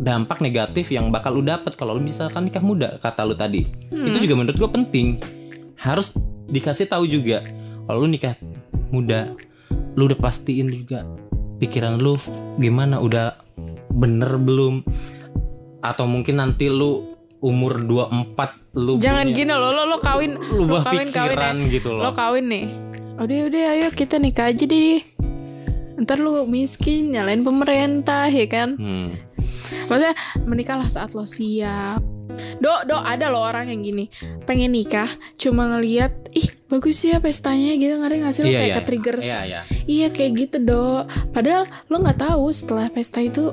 dampak 0.02 0.42
negatif 0.42 0.90
yang 0.90 1.14
bakal 1.14 1.38
lu 1.38 1.46
dapat 1.46 1.78
kalau 1.78 1.94
lu 1.94 2.02
misalkan 2.02 2.50
nikah 2.50 2.66
muda 2.66 2.98
kata 2.98 3.22
lu 3.22 3.38
tadi. 3.38 3.62
Itu 3.94 4.18
juga 4.26 4.34
menurut 4.42 4.58
gue 4.58 4.70
penting. 4.74 5.22
Harus 5.78 6.18
dikasih 6.50 6.90
tahu 6.90 7.06
juga 7.06 7.46
kalau 7.86 8.06
lu 8.06 8.10
nikah 8.10 8.34
muda, 8.90 9.38
lu 9.94 10.10
udah 10.10 10.18
pastiin 10.18 10.66
juga 10.66 11.06
pikiran 11.62 12.02
lu 12.02 12.18
gimana 12.58 12.98
udah 12.98 13.38
bener 13.94 14.42
belum 14.42 14.82
atau 15.82 16.06
mungkin 16.06 16.38
nanti 16.38 16.66
lu 16.66 17.10
umur 17.38 17.82
24 17.82 18.62
lu 18.74 18.96
Jangan 18.98 19.26
punya- 19.28 19.36
gini 19.36 19.52
lo 19.52 19.70
lo 19.70 19.84
lo 19.86 19.98
kawin 19.98 20.38
lu 20.38 20.64
lo 20.64 20.78
bah 20.78 20.86
kawin 20.86 21.10
kawin 21.10 21.38
ya. 21.38 21.52
gitu 21.70 21.90
loh. 21.92 22.04
Lo 22.04 22.12
kawin 22.14 22.46
nih. 22.48 22.66
Udah 23.18 23.40
udah 23.46 23.64
ayo 23.76 23.88
kita 23.90 24.16
nikah 24.16 24.48
aja 24.48 24.64
deh. 24.64 25.02
Ntar 25.98 26.18
lu 26.18 26.46
miskin 26.46 27.12
nyalain 27.12 27.42
pemerintah 27.42 28.26
ya 28.26 28.46
kan. 28.46 28.74
Hmm. 28.74 29.18
Maksudnya 29.86 30.16
menikahlah 30.46 30.88
saat 30.88 31.12
lo 31.12 31.26
siap. 31.26 32.00
Dok, 32.58 32.88
dok 32.88 33.04
ada 33.04 33.28
loh 33.28 33.44
orang 33.44 33.68
yang 33.68 33.84
gini 33.84 34.06
pengen 34.46 34.72
nikah 34.72 35.10
cuma 35.36 35.68
ngelihat 35.68 36.16
ih 36.32 36.48
bagus 36.66 37.04
ya 37.04 37.20
pestanya 37.20 37.76
gitu 37.76 38.00
nggak 38.00 38.32
sih 38.32 38.42
lo 38.42 38.50
Iya, 38.50 38.56
kayak 38.56 38.70
iya. 38.70 38.78
ke 38.78 38.84
trigger 38.88 39.16
Iya, 39.20 39.40
iya. 39.44 39.62
iya 39.84 40.08
kayak 40.08 40.32
gitu 40.40 40.58
dok 40.64 41.04
padahal 41.36 41.68
lo 41.92 42.00
nggak 42.00 42.22
tahu 42.22 42.48
setelah 42.50 42.88
pesta 42.88 43.20
itu 43.20 43.52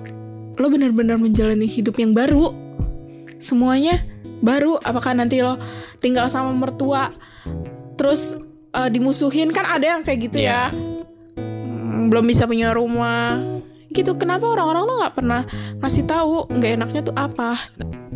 lo 0.58 0.66
benar-benar 0.68 1.16
menjalani 1.16 1.64
hidup 1.64 1.96
yang 1.96 2.12
baru 2.12 2.50
semuanya 3.38 4.02
baru 4.42 4.78
apakah 4.78 5.14
nanti 5.14 5.38
lo 5.38 5.58
tinggal 5.98 6.26
sama 6.26 6.50
mertua 6.50 7.10
terus 7.94 8.38
eh, 8.74 8.88
dimusuhin 8.90 9.50
kan 9.50 9.66
ada 9.66 9.98
yang 9.98 10.02
kayak 10.02 10.30
gitu 10.30 10.38
Iya. 10.42 10.70
ya 10.74 10.96
Hmm, 11.88 12.14
belum 12.14 12.30
bisa 12.30 12.46
punya 12.46 12.70
rumah 12.70 13.42
gitu 13.90 14.14
kenapa 14.14 14.46
orang-orang 14.46 14.86
tuh 14.86 14.96
nggak 15.00 15.14
pernah 15.16 15.42
ngasih 15.80 16.04
tahu 16.06 16.46
nggak 16.46 16.72
enaknya 16.78 17.00
tuh 17.02 17.16
apa 17.16 17.58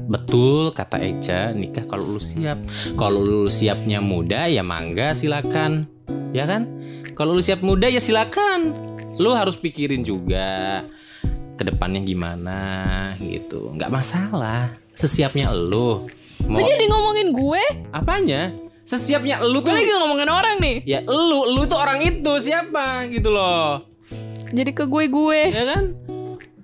Betul 0.02 0.74
kata 0.74 0.98
Eca, 0.98 1.54
nikah 1.56 1.86
kalau 1.88 2.04
lu 2.04 2.20
siap. 2.20 2.58
Kalau 2.98 3.22
lu 3.22 3.46
siapnya 3.46 4.02
muda 4.02 4.44
ya 4.44 4.60
mangga 4.60 5.14
silakan. 5.16 5.88
Ya 6.34 6.44
kan? 6.44 6.68
Kalau 7.16 7.32
lu 7.32 7.40
siap 7.40 7.64
muda 7.64 7.88
ya 7.88 7.96
silakan. 7.96 8.76
Lu 9.22 9.32
harus 9.32 9.56
pikirin 9.56 10.02
juga 10.04 10.84
ke 11.62 11.70
depannya 11.70 12.02
gimana 12.02 12.58
gitu. 13.22 13.70
nggak 13.78 13.88
masalah. 13.88 14.74
Sesiapnya 14.98 15.54
lu. 15.54 16.04
Mau 16.42 16.58
Kok 16.58 16.66
jadi 16.66 16.84
ngomongin 16.90 17.30
gue 17.30 17.62
apanya? 17.94 18.50
Sesiapnya 18.82 19.38
lu 19.46 19.62
gue 19.62 19.70
tuh 19.70 19.78
lagi 19.78 19.94
ngomongin 19.94 20.26
orang 20.26 20.56
nih 20.58 20.76
ya 20.82 21.00
lu, 21.06 21.54
lu 21.54 21.62
tuh 21.70 21.78
orang 21.78 22.02
itu 22.02 22.32
siapa 22.42 23.06
gitu 23.14 23.30
loh. 23.30 23.86
jadi 24.50 24.74
ke 24.74 24.84
gue 24.90 25.06
gue 25.06 25.40
ya 25.54 25.64
kan 25.64 25.94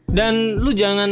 dan 0.09 0.57
lu 0.59 0.75
jangan 0.75 1.09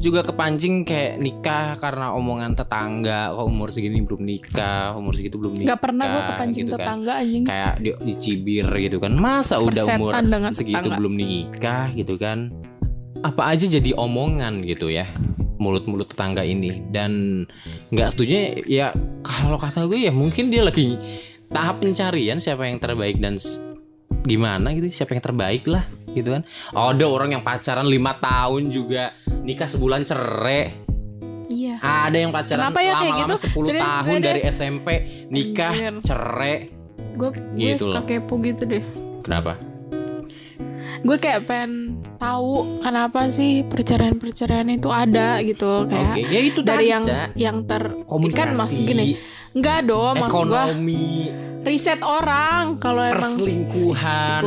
juga 0.00 0.22
kepancing 0.22 0.86
kayak 0.86 1.18
nikah 1.18 1.74
karena 1.76 2.14
omongan 2.14 2.56
tetangga 2.56 3.34
kok 3.36 3.46
umur 3.46 3.68
segini 3.68 4.00
belum 4.00 4.22
nikah 4.22 4.94
umur 4.96 5.12
segitu 5.12 5.36
belum 5.36 5.60
nikah 5.60 5.76
nggak 5.76 5.82
pernah 5.82 6.04
gue 6.08 6.22
kepancing 6.34 6.66
gitu 6.66 6.74
kan. 6.74 6.80
tetangga 6.82 7.12
anjing 7.20 7.44
kayak 7.44 7.72
di, 7.82 7.90
dicibir 8.06 8.66
gitu 8.80 8.96
kan 8.96 9.12
masa 9.18 9.60
udah 9.60 9.84
umur 9.98 10.14
Persetan 10.16 10.50
segitu 10.54 10.78
tetangga. 10.78 10.98
belum 10.98 11.14
nikah 11.20 11.86
gitu 11.92 12.14
kan 12.16 12.38
apa 13.20 13.42
aja 13.46 13.68
jadi 13.68 13.92
omongan 13.92 14.56
gitu 14.58 14.88
ya 14.88 15.04
mulut-mulut 15.56 16.08
tetangga 16.08 16.40
ini 16.40 16.80
dan 16.88 17.44
nggak 17.90 18.08
setuju 18.10 18.32
ya 18.64 18.96
kalau 19.20 19.54
kata 19.54 19.84
gue 19.84 20.00
ya 20.00 20.10
mungkin 20.10 20.48
dia 20.48 20.62
lagi 20.62 20.96
tahap 21.46 21.78
pencarian 21.78 22.36
siapa 22.36 22.64
yang 22.64 22.78
terbaik 22.78 23.18
dan 23.18 23.36
gimana 24.22 24.72
gitu 24.72 24.88
siapa 24.90 25.12
yang 25.12 25.20
terbaik 25.22 25.64
lah 25.64 25.84
gitu 26.08 26.32
kan 26.32 26.42
ada 26.70 27.04
orang 27.04 27.34
yang 27.34 27.42
pacaran 27.42 27.84
lima 27.84 28.16
tahun 28.16 28.68
juga 28.68 29.12
nikah 29.42 29.68
sebulan 29.68 30.00
cerai 30.02 30.80
iya 31.46 31.76
ada 31.76 32.16
yang 32.16 32.32
pacaran 32.32 32.64
Kenapa 32.66 32.80
ya 32.80 32.92
lama-lama 32.94 33.20
gitu? 33.20 33.34
10 33.60 33.68
Serius, 33.68 33.84
tahun 33.84 34.14
deh. 34.14 34.24
dari 34.24 34.40
SMP 34.46 34.86
nikah 35.28 35.72
Anjir. 35.72 35.94
cerai 36.02 36.56
gue 37.12 37.28
gue 37.28 37.36
Gitu 37.52 37.84
suka 37.86 38.00
loh. 38.00 38.04
kepo 38.06 38.34
gitu 38.40 38.64
deh 38.64 38.82
kenapa 39.20 39.60
gue 41.00 41.16
kayak 41.16 41.44
pengen 41.44 41.99
tahu 42.20 42.84
kenapa 42.84 43.32
sih 43.32 43.64
perceraian-perceraian 43.64 44.68
itu 44.68 44.92
ada 44.92 45.40
gitu 45.40 45.88
kayak 45.88 46.12
Oke, 46.12 46.20
ya 46.28 46.40
itu 46.44 46.60
dari 46.60 46.92
yang 46.92 47.04
yang 47.32 47.56
ter 47.64 48.04
kan 48.36 48.52
mas 48.52 48.76
gini. 48.76 49.16
Enggak 49.56 49.88
dong 49.88 50.14
mas 50.20 50.30
ekonomi. 50.30 51.32
riset 51.60 52.00
orang 52.04 52.76
kalau 52.76 53.02
emang 53.02 53.18
perselingkuhan. 53.18 54.42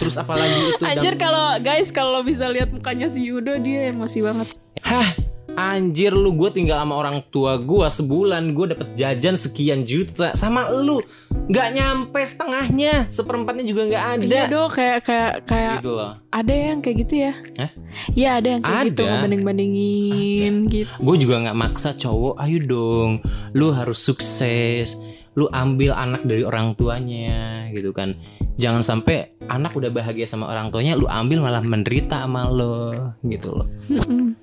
Terus 0.00 0.14
apalagi 0.16 0.56
itu 0.72 0.84
anjir 0.84 1.14
kalau 1.20 1.60
guys 1.60 1.92
kalau 1.92 2.24
bisa 2.24 2.48
lihat 2.48 2.72
mukanya 2.72 3.12
si 3.12 3.28
Yudo 3.28 3.60
dia 3.60 3.92
emosi 3.92 4.18
banget. 4.24 4.48
Hah 4.82 5.31
anjir 5.54 6.16
lu 6.16 6.32
gue 6.32 6.50
tinggal 6.52 6.80
sama 6.80 6.94
orang 6.96 7.20
tua 7.28 7.60
gue 7.60 7.84
sebulan 7.84 8.56
gue 8.56 8.66
dapet 8.72 8.88
jajan 8.96 9.36
sekian 9.36 9.84
juta. 9.84 10.32
Sama 10.32 10.68
lu 10.72 11.00
nggak 11.48 11.68
nyampe 11.76 12.20
setengahnya. 12.24 13.06
Seperempatnya 13.12 13.64
juga 13.66 13.82
nggak 13.88 14.04
ada. 14.18 14.24
Iya 14.24 14.44
dong 14.48 14.70
kayak 14.72 14.98
kayak 15.04 15.32
kayak 15.44 15.74
gitu 15.82 15.92
loh. 15.92 16.12
ada 16.32 16.54
yang 16.54 16.78
kayak 16.80 16.96
gitu 17.04 17.14
ya? 17.28 17.32
Hah? 17.60 17.70
Iya 18.16 18.30
ada 18.40 18.48
yang 18.48 18.60
kayak 18.64 18.82
gitu 18.92 19.02
Ada. 19.04 19.10
ngebanding 19.12 19.42
bandingin 19.44 20.54
gitu. 20.72 20.92
Gue 21.00 21.16
juga 21.20 21.34
nggak 21.44 21.58
maksa 21.58 21.90
cowok. 21.92 22.34
Ayo 22.40 22.58
dong 22.64 23.10
lu 23.52 23.72
harus 23.74 24.00
sukses. 24.00 24.96
Lu 25.32 25.48
ambil 25.48 25.96
anak 25.96 26.28
dari 26.28 26.44
orang 26.44 26.76
tuanya 26.76 27.68
gitu 27.72 27.92
kan. 27.96 28.16
Jangan 28.60 28.84
sampai 28.84 29.32
anak 29.48 29.72
udah 29.72 29.88
bahagia 29.88 30.28
sama 30.28 30.44
orang 30.52 30.68
tuanya 30.68 30.92
lu 30.92 31.08
ambil 31.08 31.40
malah 31.40 31.64
menderita 31.64 32.20
sama 32.20 32.52
lo 32.52 32.92
gitu 33.24 33.56
loh. 33.56 33.68
Mm-mm. 33.88 34.41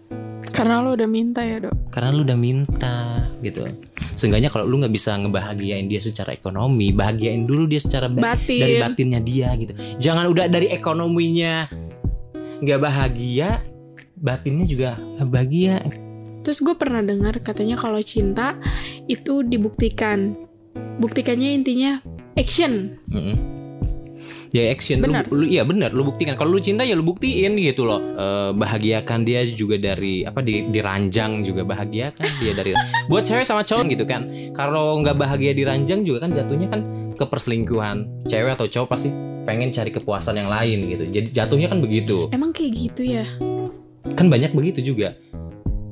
Karena 0.60 0.84
lo 0.84 0.91
udah 0.91 1.08
minta 1.08 1.41
ya 1.48 1.58
dok 1.63 1.76
karena 1.95 2.10
lu 2.12 2.22
udah 2.28 2.36
minta 2.39 2.95
gitu 3.39 3.63
seenggaknya 4.19 4.52
kalau 4.52 4.67
lu 4.67 4.84
nggak 4.84 4.91
bisa 4.91 5.15
ngebahagiain 5.15 5.88
dia 5.88 6.04
secara 6.04 6.36
ekonomi 6.36 6.91
bahagiain 6.91 7.48
dulu 7.48 7.63
dia 7.72 7.80
secara 7.80 8.12
ba- 8.12 8.36
Batin. 8.36 8.60
dari 8.60 8.76
batinnya 8.84 9.19
dia 9.24 9.56
gitu 9.56 9.72
jangan 10.04 10.28
udah 10.28 10.52
dari 10.52 10.67
ekonominya 10.67 11.72
nggak 12.60 12.80
bahagia 12.84 13.63
batinnya 14.19 14.65
juga 14.67 14.89
nggak 15.15 15.30
bahagia 15.32 15.76
Terus 16.39 16.63
gue 16.63 16.72
pernah 16.72 17.04
dengar 17.04 17.36
katanya 17.43 17.76
kalau 17.76 18.00
cinta 18.00 18.56
itu 19.06 19.43
dibuktikan. 19.43 20.34
Buktikannya 20.98 21.52
intinya 21.54 22.00
action. 22.39 22.95
Mm-mm. 23.12 23.59
Ya 24.50 24.66
action. 24.74 25.02
Benar. 25.02 25.30
Lu, 25.30 25.44
lu 25.44 25.46
iya 25.46 25.62
benar. 25.62 25.94
Lu 25.94 26.02
buktikan. 26.06 26.34
Kalau 26.34 26.54
lu 26.54 26.62
cinta 26.62 26.82
ya 26.82 26.98
lu 26.98 27.06
buktiin 27.06 27.54
gitu 27.60 27.86
loh. 27.86 28.02
Eh, 28.02 28.52
bahagiakan 28.58 29.22
dia 29.22 29.46
juga 29.46 29.78
dari 29.78 30.26
apa 30.26 30.42
di 30.42 30.66
diranjang 30.70 31.46
juga. 31.46 31.62
Bahagiakan 31.66 32.28
dia 32.42 32.52
dari 32.58 32.74
buat 33.10 33.26
cewek 33.26 33.46
sama 33.46 33.62
cowok 33.62 33.86
gitu 33.94 34.06
kan. 34.10 34.26
Kalau 34.58 34.98
nggak 35.06 35.16
bahagia 35.18 35.54
diranjang 35.54 36.02
juga 36.02 36.26
kan 36.26 36.34
jatuhnya 36.34 36.68
kan 36.70 36.82
ke 37.14 37.26
perselingkuhan 37.28 38.26
cewek 38.26 38.58
atau 38.58 38.66
cowok 38.66 38.88
pasti 38.96 39.10
pengen 39.46 39.70
cari 39.70 39.92
kepuasan 39.94 40.38
yang 40.38 40.50
lain 40.50 40.90
gitu. 40.90 41.04
Jadi 41.10 41.28
jatuhnya 41.30 41.68
kan 41.70 41.80
begitu. 41.82 42.30
Emang 42.34 42.50
kayak 42.50 42.74
gitu 42.74 43.04
ya? 43.06 43.26
kan 44.16 44.32
banyak 44.32 44.56
begitu 44.56 44.96
juga. 44.96 45.14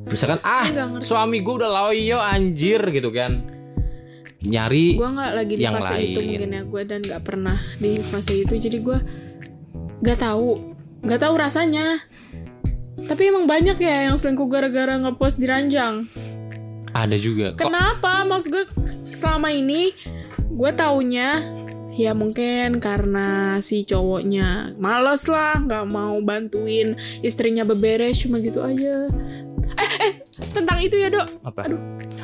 Misalkan 0.07 0.39
ah 0.41 0.67
suami 1.03 1.43
gue 1.43 1.55
udah 1.63 1.67
loyo 1.67 2.23
anjir 2.23 2.79
gitu 2.95 3.11
kan 3.11 3.56
nyari 4.45 4.93
Gue 4.93 5.09
nggak 5.09 5.31
lagi 5.33 5.53
di 5.57 5.63
Yang 5.65 5.75
fase 5.81 5.93
itu 5.97 6.19
lain. 6.21 6.27
mungkin 6.29 6.49
ya 6.53 6.61
gue 6.63 6.81
dan 6.85 6.99
nggak 7.01 7.23
pernah 7.25 7.57
di 7.81 7.91
fase 8.01 8.33
itu. 8.37 8.53
Jadi 8.53 8.77
gue 8.81 8.97
nggak 10.05 10.19
tahu, 10.21 10.49
nggak 11.01 11.19
tahu 11.21 11.33
rasanya. 11.37 11.97
Tapi 12.97 13.21
emang 13.29 13.45
banyak 13.45 13.77
ya 13.77 14.09
yang 14.09 14.17
selingkuh 14.17 14.49
gara-gara 14.49 14.97
ngepost 14.97 15.39
di 15.39 15.47
ranjang. 15.47 16.05
ada 16.97 17.13
juga 17.13 17.53
kok 17.53 17.69
Kenapa? 17.69 18.25
Maksud 18.25 18.49
gue 18.49 18.65
selama 19.13 19.53
ini 19.53 19.93
gue 20.49 20.71
taunya 20.73 21.37
ya 21.93 22.13
mungkin 22.17 22.77
karena 22.81 23.57
si 23.61 23.85
cowoknya 23.85 24.77
males 24.81 25.25
lah 25.29 25.61
nggak 25.61 25.85
mau 25.89 26.17
bantuin 26.21 26.93
istrinya 27.21 27.65
beberes 27.65 28.17
cuma 28.21 28.41
gitu 28.41 28.65
aja. 28.65 29.09
Eh 29.75 29.91
eh 30.07 30.13
tentang 30.53 30.77
itu 30.79 30.95
ya 30.95 31.09
dok, 31.09 31.27
apa 31.43 31.67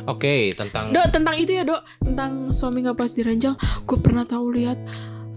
oke 0.05 0.53
tentang 0.53 0.93
dok 0.93 1.07
tentang 1.09 1.35
itu 1.35 1.51
ya 1.57 1.63
dok 1.65 1.81
tentang 1.99 2.53
suami 2.53 2.85
nggak 2.85 2.97
pas 2.97 3.11
diranjang. 3.11 3.55
Gue 3.83 3.97
pernah 3.99 4.23
tahu 4.23 4.55
lihat 4.55 4.79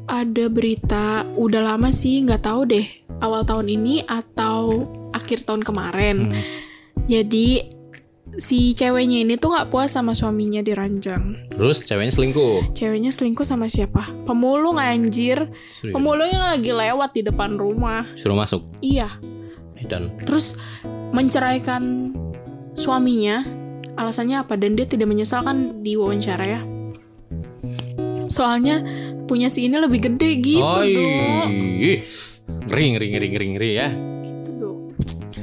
ada 0.06 0.46
berita 0.46 1.26
udah 1.34 1.74
lama 1.74 1.90
sih 1.90 2.22
nggak 2.22 2.46
tahu 2.46 2.68
deh 2.70 2.86
awal 3.18 3.42
tahun 3.42 3.72
ini 3.72 4.06
atau 4.06 4.86
akhir 5.16 5.48
tahun 5.48 5.64
kemarin. 5.66 6.36
Hmm. 6.36 6.42
Jadi 7.06 7.76
si 8.36 8.76
ceweknya 8.76 9.24
ini 9.24 9.34
tuh 9.40 9.56
nggak 9.56 9.72
puas 9.72 9.92
sama 9.92 10.12
suaminya 10.12 10.60
diranjang. 10.60 11.48
Terus 11.52 11.82
ceweknya 11.84 12.12
selingkuh. 12.12 12.76
Ceweknya 12.76 13.10
selingkuh 13.12 13.46
sama 13.46 13.66
siapa? 13.70 14.12
Pemulung 14.28 14.76
anjir. 14.76 15.48
Pemulung 15.80 16.28
yang 16.28 16.44
lagi 16.44 16.70
lewat 16.70 17.16
di 17.16 17.22
depan 17.24 17.56
rumah. 17.56 18.04
Suruh 18.18 18.36
masuk. 18.36 18.62
Iya. 18.84 19.08
Dan 19.86 20.12
Terus 20.24 20.58
menceraikan 21.10 22.14
suaminya. 22.72 23.44
Alasannya 23.96 24.44
apa? 24.44 24.60
Dan 24.60 24.76
dia 24.76 24.84
tidak 24.84 25.08
menyesal 25.08 25.40
kan 25.40 25.80
di 25.80 25.96
wawancara 25.96 26.44
ya. 26.44 26.60
Soalnya 28.26 28.82
punya 29.24 29.48
si 29.48 29.66
ini 29.66 29.80
lebih 29.80 30.04
gede 30.04 30.30
gitu 30.38 30.62
Oi. 30.62 30.92
dong. 30.92 31.50
Ngeri, 32.66 32.84
ngeri, 32.92 33.06
ngeri, 33.10 33.26
ngeri, 33.32 33.46
ngeri 33.56 33.70
ya. 33.72 33.88
Gitu. 34.44 34.68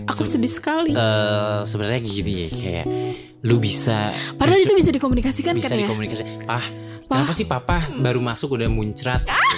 Aku 0.06 0.24
sedih 0.24 0.52
sekali. 0.52 0.94
Eh 0.94 1.60
sebenarnya 1.66 2.00
gini 2.00 2.32
ya 2.46 2.48
kayak 2.52 2.86
lu 3.44 3.60
bisa 3.60 4.08
Padahal 4.40 4.56
itu 4.56 4.72
bisa 4.72 4.88
dikomunikasikan 4.88 5.52
bisa 5.58 5.74
kan 5.74 5.82
ya. 5.82 5.84
dikomunikasi. 5.84 6.24
Ah, 6.48 6.64
kenapa 7.04 7.34
sih 7.34 7.44
papa 7.44 7.90
baru 7.92 8.22
masuk 8.22 8.56
udah 8.56 8.70
muncrat? 8.70 9.20
gitu? 9.26 9.58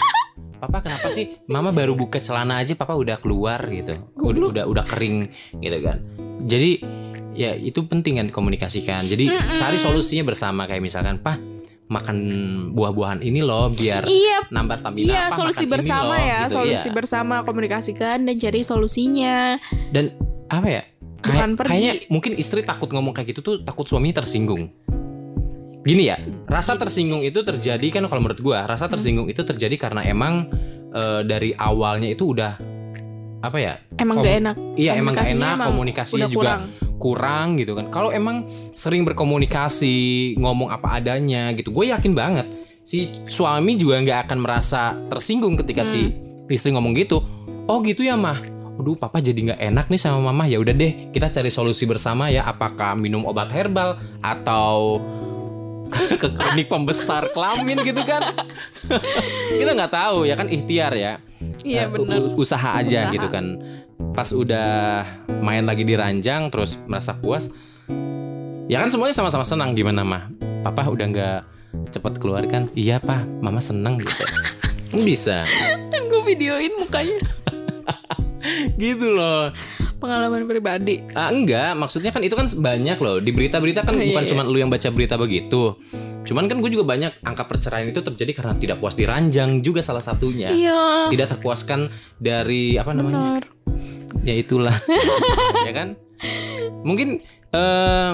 Papa 0.56 0.82
kenapa 0.82 1.08
sih? 1.12 1.38
Mama 1.46 1.70
baru 1.76 1.94
buka 1.94 2.18
celana 2.24 2.60
aja 2.64 2.74
papa 2.74 2.96
udah 2.96 3.20
keluar 3.20 3.60
gitu. 3.70 3.94
Udah 4.18 4.52
udah 4.52 4.66
udah 4.66 4.86
kering 4.88 5.30
gitu 5.60 5.78
kan. 5.84 5.98
Jadi 6.46 6.72
ya 7.36 7.54
itu 7.54 7.84
penting 7.86 8.24
kan 8.24 8.28
komunikasikan. 8.32 9.06
Jadi 9.06 9.30
cari 9.60 9.78
solusinya 9.78 10.24
bersama. 10.28 10.66
Kayak 10.66 10.84
misalkan 10.84 11.20
pak 11.20 11.56
makan 11.86 12.18
buah-buahan 12.74 13.22
ini 13.22 13.46
loh 13.46 13.70
biar 13.70 14.10
Iya, 14.10 14.50
nambah 14.50 14.78
stamina. 14.82 15.06
Iya 15.06 15.22
apa, 15.30 15.38
solusi 15.38 15.70
bersama 15.70 16.18
loh, 16.18 16.26
ya, 16.26 16.40
gitu, 16.50 16.54
solusi 16.58 16.90
iya. 16.90 16.96
bersama 16.98 17.36
komunikasikan 17.46 18.26
dan 18.26 18.36
cari 18.42 18.62
solusinya. 18.66 19.62
dan 19.94 20.18
apa 20.50 20.68
ya? 20.68 20.84
Kayak 21.22 21.58
kayaknya 21.58 21.94
mungkin 22.10 22.38
istri 22.38 22.62
takut 22.62 22.90
ngomong 22.90 23.14
kayak 23.14 23.34
gitu 23.34 23.42
tuh 23.42 23.56
takut 23.66 23.86
suaminya 23.90 24.22
tersinggung 24.22 24.70
gini 25.86 26.10
ya 26.10 26.18
rasa 26.46 26.76
tersinggung 26.76 27.22
itu 27.22 27.40
terjadi 27.40 27.88
kan 27.94 28.10
kalau 28.10 28.26
menurut 28.26 28.42
gua 28.42 28.66
rasa 28.66 28.90
tersinggung 28.90 29.30
itu 29.30 29.46
terjadi 29.46 29.78
karena 29.78 30.02
emang 30.02 30.50
eh, 30.90 31.22
dari 31.22 31.54
awalnya 31.54 32.10
itu 32.10 32.34
udah 32.34 32.58
apa 33.40 33.58
ya 33.62 33.74
Emang 33.96 34.20
gak 34.20 34.36
enak. 34.42 34.56
iya 34.74 34.98
emang 34.98 35.14
gak 35.14 35.30
enak 35.30 35.54
emang 35.56 35.70
komunikasinya 35.70 36.26
udah 36.26 36.34
juga 36.34 36.46
kurang. 36.50 36.62
kurang 36.98 37.48
gitu 37.56 37.78
kan 37.78 37.86
kalau 37.94 38.10
emang 38.10 38.50
sering 38.74 39.06
berkomunikasi 39.06 39.96
ngomong 40.36 40.74
apa 40.74 40.98
adanya 40.98 41.54
gitu 41.54 41.70
gue 41.70 41.94
yakin 41.94 42.18
banget 42.18 42.50
si 42.82 43.10
suami 43.26 43.78
juga 43.78 43.98
nggak 43.98 44.20
akan 44.26 44.38
merasa 44.42 44.98
tersinggung 45.10 45.54
ketika 45.56 45.86
si 45.86 46.10
Hmm. 46.10 46.50
istri 46.50 46.70
ngomong 46.70 46.94
gitu 46.94 47.22
oh 47.66 47.80
gitu 47.82 48.02
ya 48.02 48.14
mah 48.14 48.42
Aduh, 48.76 48.92
papa 48.94 49.24
jadi 49.24 49.40
nggak 49.40 49.62
enak 49.72 49.86
nih 49.88 49.96
sama 49.96 50.20
mama. 50.20 50.52
Ya 50.52 50.60
udah 50.60 50.76
deh, 50.76 51.08
kita 51.16 51.32
cari 51.32 51.48
solusi 51.48 51.88
bersama 51.88 52.28
ya. 52.28 52.44
Apakah 52.44 52.92
minum 53.00 53.24
obat 53.24 53.48
herbal 53.48 53.96
atau 54.20 55.00
ke 55.90 56.28
klinik 56.28 56.68
pembesar 56.68 57.30
kelamin 57.30 57.82
gitu 57.82 58.02
kan? 58.02 58.34
kita 59.52 59.72
nggak 59.72 59.92
tahu 59.92 60.24
ya 60.24 60.34
kan 60.34 60.48
ikhtiar 60.48 60.92
ya. 60.92 61.14
Iya 61.62 61.86
Eh, 61.86 61.90
benar. 61.90 62.20
Usaha 62.34 62.78
aja 62.78 63.06
Usaha. 63.06 63.14
gitu 63.14 63.28
kan. 63.28 63.46
Pas 64.12 64.30
udah 64.30 65.04
main 65.40 65.64
lagi 65.64 65.82
di 65.82 65.94
ranjang 65.94 66.48
terus 66.48 66.78
merasa 66.84 67.14
puas. 67.14 67.50
Ya 68.66 68.80
kan 68.80 68.90
semuanya 68.90 69.14
sama-sama 69.14 69.44
senang 69.44 69.74
gimana 69.74 70.02
mah? 70.02 70.30
Papa 70.62 70.86
udah 70.86 71.06
nggak 71.06 71.40
cepet 71.92 72.14
keluar 72.18 72.42
kan? 72.46 72.66
Iya 72.74 72.98
pak, 72.98 73.22
mama 73.40 73.60
seneng 73.60 74.00
gitu. 74.00 74.26
Bisa 74.96 75.44
Kan 75.88 76.02
gue 76.06 76.22
videoin 76.24 76.72
mukanya. 76.76 77.20
gitu 78.76 79.12
loh. 79.12 79.52
Pengalaman 79.96 80.44
pribadi. 80.44 81.02
Ah, 81.16 81.32
enggak, 81.32 81.72
maksudnya 81.80 82.12
kan 82.12 82.22
itu 82.22 82.36
kan 82.36 82.46
banyak 82.52 82.98
loh. 83.00 83.24
Di 83.24 83.32
berita-berita 83.32 83.88
kan 83.88 83.96
Oh, 83.96 84.02
iya, 84.04 84.12
bukan 84.12 84.24
iya. 84.28 84.32
cuma 84.36 84.42
lu 84.44 84.58
yang 84.60 84.68
baca 84.68 84.90
berita 84.92 85.16
begitu. 85.16 85.80
Cuman 86.26 86.50
kan 86.52 86.58
gue 86.60 86.70
juga 86.74 86.84
banyak 86.84 87.22
angka 87.24 87.46
perceraian 87.48 87.88
itu 87.88 88.02
terjadi 88.02 88.32
karena 88.36 88.54
tidak 88.60 88.78
puas 88.82 88.98
di 88.98 89.06
ranjang 89.08 89.64
juga 89.64 89.80
salah 89.80 90.04
satunya. 90.04 90.52
Iya. 90.52 91.08
Tidak 91.14 91.28
terpuaskan 91.38 91.88
dari 92.20 92.76
apa 92.76 92.92
namanya? 92.92 93.40
Benar. 93.40 93.44
Ya 94.26 94.36
itulah. 94.36 94.76
ya 95.68 95.72
kan? 95.72 95.88
Mungkin 96.84 97.22
eh 97.56 98.12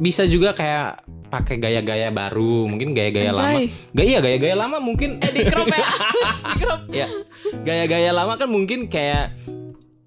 bisa 0.00 0.24
juga 0.26 0.56
kayak 0.56 1.04
pakai 1.30 1.62
gaya-gaya 1.62 2.10
baru, 2.10 2.66
mungkin 2.66 2.90
gaya-gaya 2.90 3.30
lama. 3.30 3.62
Gaya 3.94 4.18
gaya-gaya 4.18 4.56
lama 4.58 4.82
mungkin 4.82 5.22
Eh 5.22 5.30
di 5.30 5.46
crop 5.46 5.70
ya. 5.70 5.86
di 6.58 6.60
crop. 6.66 6.80
ya 6.90 7.06
gaya-gaya 7.62 8.10
lama 8.10 8.34
kan 8.34 8.50
mungkin 8.50 8.90
kayak 8.90 9.36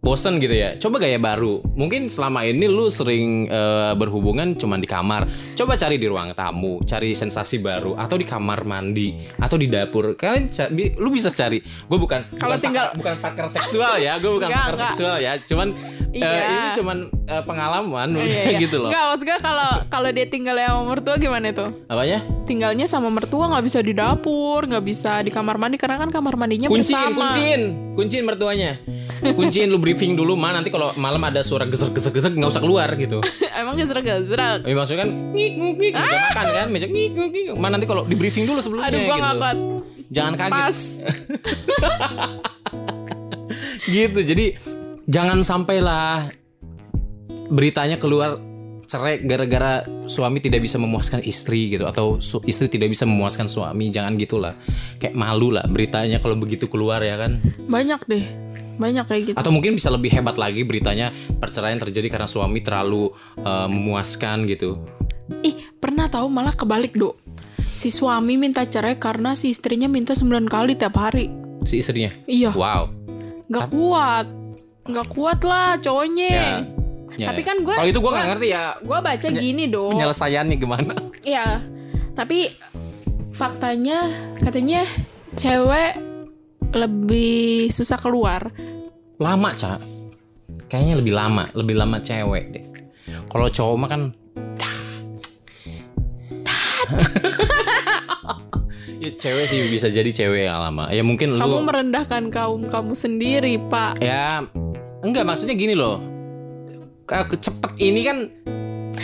bosen 0.04 0.38
gitu 0.38 0.52
ya. 0.52 0.76
Coba 0.76 1.00
gaya 1.00 1.16
baru. 1.16 1.64
Mungkin 1.74 2.12
selama 2.12 2.44
ini 2.44 2.68
lu 2.68 2.92
sering 2.92 3.48
eh, 3.48 3.96
berhubungan 3.96 4.54
cuman 4.54 4.78
di 4.78 4.86
kamar. 4.86 5.26
Coba 5.56 5.74
cari 5.74 5.96
di 5.96 6.06
ruang 6.06 6.36
tamu 6.36 6.84
cari 6.84 7.16
sensasi 7.16 7.58
baru 7.58 7.96
atau 7.96 8.20
di 8.20 8.28
kamar 8.28 8.68
mandi 8.68 9.16
atau 9.40 9.56
di 9.56 9.66
dapur. 9.66 10.14
Kalian 10.14 10.52
lu 11.00 11.10
bisa 11.10 11.32
cari. 11.32 11.64
Gue 11.64 11.96
bukan 11.98 12.36
Kalau 12.36 12.60
tinggal- 12.60 12.92
pakar, 12.92 13.00
bukan 13.00 13.16
pakar 13.24 13.46
seksual 13.48 13.96
ya. 13.98 14.20
Gue 14.20 14.36
bukan 14.36 14.52
Enggak, 14.52 14.60
pakar 14.62 14.76
enggak. 14.76 14.90
seksual 14.92 15.16
ya. 15.18 15.34
Cuman 15.42 15.68
eh, 16.12 16.20
Iya. 16.20 16.46
ini 16.46 16.68
cuman 16.78 16.98
eh, 17.24 17.44
pengalaman 17.44 18.08
Iya, 18.20 18.28
iya. 18.52 18.60
gitu 18.60 18.76
loh. 18.84 18.92
Enggak, 18.92 19.06
maksud 19.08 19.24
gue 19.24 19.38
kalau 19.40 19.72
kalau 19.88 20.10
dia 20.12 20.28
tinggal 20.28 20.60
sama 20.60 20.84
mertua 20.86 21.16
gimana 21.16 21.56
tuh? 21.56 21.70
apanya? 21.88 22.20
Tinggalnya 22.44 22.86
sama 22.86 23.08
mertua 23.08 23.48
nggak 23.48 23.64
bisa 23.64 23.80
di 23.80 23.96
dapur, 23.96 24.68
nggak 24.68 24.84
bisa 24.84 25.24
di 25.24 25.32
kamar 25.32 25.56
mandi 25.56 25.80
karena 25.80 25.96
kan 25.96 26.12
kamar 26.12 26.36
mandinya 26.36 26.68
kunciin 26.68 26.92
bersama. 26.92 27.32
kunciin. 27.32 27.62
Kunciin 27.96 28.26
mertuanya 28.28 28.76
kunciin 29.22 29.70
lu 29.70 29.78
briefing 29.78 30.18
dulu 30.18 30.34
mah 30.34 30.56
nanti 30.58 30.74
kalau 30.74 30.96
malam 30.98 31.22
ada 31.28 31.44
suara 31.46 31.70
geser 31.70 31.94
geser 31.94 32.10
geser 32.10 32.32
nggak 32.34 32.50
usah 32.50 32.64
keluar 32.64 32.90
gitu 32.98 33.22
Emang 33.60 33.78
gezrak-gezrak. 33.78 34.66
Ya, 34.66 34.74
maksudnya 34.76 35.06
kan 35.06 35.10
ngik 35.32 35.54
ngik 35.56 35.76
ngik 35.80 35.94
Udah 35.94 36.20
makan 36.20 36.46
kan 36.52 36.68
meja 36.74 36.88
ngik 36.90 37.12
ngik 37.14 37.30
ngik 37.32 37.46
Mana 37.56 37.78
nanti 37.78 37.88
kalau 37.88 38.04
di 38.04 38.16
briefing 38.18 38.50
dulu 38.50 38.60
sebelumnya 38.60 38.90
Aduh, 38.90 39.00
gua 39.08 39.18
gitu. 39.18 39.62
Jangan 40.14 40.34
kaget 40.38 40.54
Pas. 40.54 40.78
gitu. 43.98 44.20
Jadi 44.22 44.46
jangan 45.10 45.42
sampailah 45.42 46.30
beritanya 47.50 47.98
keluar 47.98 48.38
cerai 48.84 49.26
gara-gara 49.26 49.82
suami 50.06 50.38
tidak 50.38 50.62
bisa 50.62 50.78
memuaskan 50.78 51.26
istri 51.26 51.74
gitu 51.74 51.90
atau 51.90 52.22
istri 52.46 52.70
tidak 52.70 52.94
bisa 52.94 53.10
memuaskan 53.10 53.50
suami. 53.50 53.90
Jangan 53.90 54.14
gitulah. 54.22 54.54
Kayak 55.02 55.18
malu 55.18 55.50
lah 55.50 55.66
beritanya 55.66 56.22
kalau 56.22 56.38
begitu 56.38 56.70
keluar 56.70 57.02
ya 57.02 57.18
kan. 57.18 57.42
Banyak 57.66 58.06
deh. 58.06 58.26
Banyak 58.76 59.06
kayak 59.06 59.22
gitu. 59.28 59.36
Atau 59.38 59.52
mungkin 59.52 59.74
bisa 59.74 59.88
lebih 59.88 60.10
hebat 60.10 60.36
lagi 60.36 60.62
beritanya 60.62 61.10
perceraian 61.38 61.78
terjadi 61.78 62.10
karena 62.10 62.26
suami 62.26 62.60
terlalu 62.60 63.14
eh, 63.38 63.68
memuaskan 63.68 64.46
gitu. 64.46 64.82
Ih, 65.42 65.70
pernah 65.78 66.08
tahu 66.08 66.28
malah 66.28 66.52
kebalik, 66.52 66.94
Dok. 66.94 67.16
Si 67.74 67.90
suami 67.90 68.36
minta 68.36 68.62
cerai 68.64 68.96
karena 68.96 69.34
si 69.34 69.50
istrinya 69.50 69.88
minta 69.88 70.14
9 70.14 70.46
kali 70.46 70.76
tiap 70.76 70.94
hari. 70.94 71.32
Si 71.64 71.80
istrinya. 71.80 72.12
Iya, 72.26 72.54
Wow. 72.54 72.92
nggak 73.48 73.70
kuat. 73.70 74.28
Nggak 74.84 75.08
kuat 75.10 75.40
lah 75.42 75.80
cowoknya. 75.80 76.28
Ya. 76.30 76.50
Ya, 77.14 77.30
Tapi 77.30 77.42
ya. 77.42 77.48
kan 77.48 77.58
gue 77.62 77.76
Kalau 77.78 77.88
itu 77.88 78.00
gue 78.02 78.10
nggak 78.10 78.30
ngerti 78.34 78.48
ya 78.50 78.64
Gue 78.82 78.98
baca 79.00 79.28
gini, 79.32 79.64
Dok. 79.70 79.94
penyelesaiannya 79.94 80.56
gimana. 80.58 80.94
Iya. 81.24 81.62
Tapi 82.14 82.50
faktanya 83.32 84.06
katanya 84.38 84.82
cewek 85.34 85.98
lebih 86.74 87.70
susah 87.70 88.02
keluar. 88.02 88.50
Lama, 89.22 89.50
Cak. 89.54 89.80
Kayaknya 90.68 90.96
lebih 91.00 91.14
lama, 91.14 91.46
lebih 91.54 91.76
lama 91.78 92.02
cewek 92.02 92.44
deh. 92.50 92.66
Kalau 93.30 93.48
cowok 93.50 93.76
mah 93.78 93.90
kan 93.90 94.02
ya 99.04 99.10
cewek 99.20 99.46
sih 99.50 99.60
bisa 99.70 99.88
jadi 99.90 100.10
cewek 100.10 100.50
yang 100.50 100.60
lama. 100.60 100.90
Ya 100.90 101.06
mungkin 101.06 101.38
Kamu 101.38 101.46
lu 101.46 101.66
merendahkan 101.66 102.34
kaum 102.34 102.66
kamu 102.68 102.94
sendiri, 102.98 103.62
Pak. 103.70 104.02
ya 104.02 104.44
enggak 105.06 105.24
maksudnya 105.28 105.54
gini 105.54 105.78
loh. 105.78 106.02
Cepet 107.38 107.72
ini 107.78 108.02
kan 108.08 108.18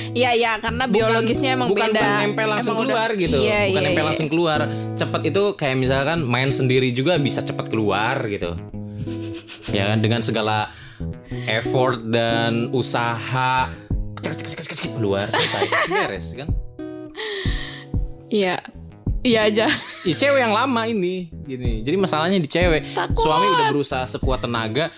Iya, 0.10 0.32
iya, 0.34 0.52
karena 0.58 0.86
biologisnya 0.86 1.54
emang 1.54 1.69
bukan 1.69 1.91
beda. 1.91 2.26
nempel 2.26 2.48
langsung 2.48 2.74
Emang 2.74 2.82
udah- 2.82 2.93
keluar 2.95 3.10
gitu. 3.15 3.38
Iya, 3.38 3.60
bukan 3.63 3.69
iya, 3.72 3.80
nempel 3.84 3.98
iya. 3.98 4.10
langsung 4.10 4.28
keluar. 4.28 4.60
Cepet 4.93 5.22
itu 5.26 5.43
kayak 5.54 5.76
misalkan 5.76 6.17
main 6.24 6.50
sendiri 6.50 6.89
juga 6.89 7.15
bisa 7.15 7.39
cepet 7.39 7.65
keluar 7.67 8.15
gitu. 8.26 8.58
ya 9.69 9.86
kan 9.86 10.02
dengan 10.02 10.17
segala 10.19 10.74
effort 11.45 12.02
dan 12.04 12.74
usaha 12.74 13.69
keluar 14.91 15.30
selesai 15.30 15.63
beres 15.93 16.28
kan. 16.34 16.50
Iya. 18.30 18.58
Iya 19.19 19.39
aja. 19.45 19.67
Ya, 20.02 20.15
cewek 20.15 20.39
yang 20.39 20.56
lama 20.56 20.88
ini 20.88 21.28
gini. 21.43 21.84
Jadi 21.84 21.95
masalahnya 21.95 22.39
di 22.39 22.48
cewek. 22.48 22.88
Takut. 22.89 23.19
Suami 23.19 23.45
udah 23.48 23.65
berusaha 23.69 24.04
sekuat 24.08 24.41
tenaga. 24.41 24.89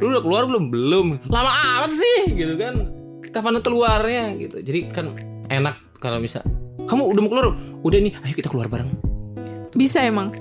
Lu 0.00 0.08
udah 0.08 0.22
keluar 0.24 0.42
belum? 0.44 0.64
Belum. 0.66 1.06
Lama 1.28 1.52
amat 1.76 1.92
sih 1.92 2.32
gitu 2.32 2.56
kan. 2.56 2.74
Kapan 3.38 3.62
keluarnya 3.62 4.34
gitu. 4.34 4.58
Jadi 4.58 4.90
kan 4.90 5.14
enak 5.46 6.02
kalau 6.02 6.18
bisa 6.18 6.42
kamu 6.90 7.06
udah 7.06 7.20
mau 7.22 7.30
keluar? 7.30 7.46
Udah 7.86 7.98
nih, 8.02 8.18
ayo 8.18 8.34
kita 8.34 8.50
keluar 8.50 8.66
bareng. 8.66 8.90
Bisa 9.78 10.02
emang. 10.02 10.34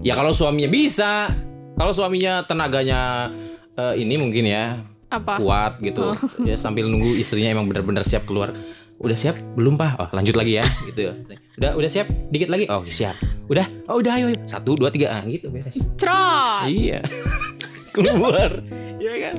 Ya 0.00 0.16
kalau 0.16 0.32
suaminya 0.32 0.72
bisa. 0.72 1.28
Kalau 1.76 1.92
suaminya 1.92 2.48
tenaganya 2.48 3.28
eh, 3.76 4.00
ini 4.00 4.16
mungkin 4.16 4.48
ya 4.48 4.80
Apa? 5.12 5.36
kuat 5.36 5.84
gitu. 5.84 6.16
Ya 6.48 6.56
sambil 6.56 6.88
nunggu 6.88 7.12
istrinya 7.20 7.52
emang 7.52 7.68
benar-benar 7.68 8.08
siap 8.08 8.24
keluar. 8.24 8.56
Udah 8.98 9.14
siap? 9.14 9.38
Belum, 9.54 9.76
Pak. 9.78 9.92
Oh, 10.00 10.08
lanjut 10.10 10.34
lagi 10.34 10.58
ya 10.58 10.64
gitu. 10.88 11.12
Udah, 11.60 11.76
udah 11.76 11.90
siap? 11.92 12.08
Dikit 12.32 12.48
lagi. 12.48 12.64
Oh, 12.66 12.82
siap. 12.88 13.14
Udah. 13.46 13.68
Oh, 13.86 14.00
udah 14.00 14.16
ayo, 14.16 14.32
ayo. 14.32 14.38
Satu, 14.48 14.74
dua, 14.74 14.90
tiga. 14.90 15.12
Ah, 15.14 15.22
gitu 15.28 15.52
beres. 15.52 15.78
Cerot. 16.00 16.66
Iya. 16.66 17.04
keluar. 17.94 18.64
Iya 18.98 19.12
kan? 19.30 19.34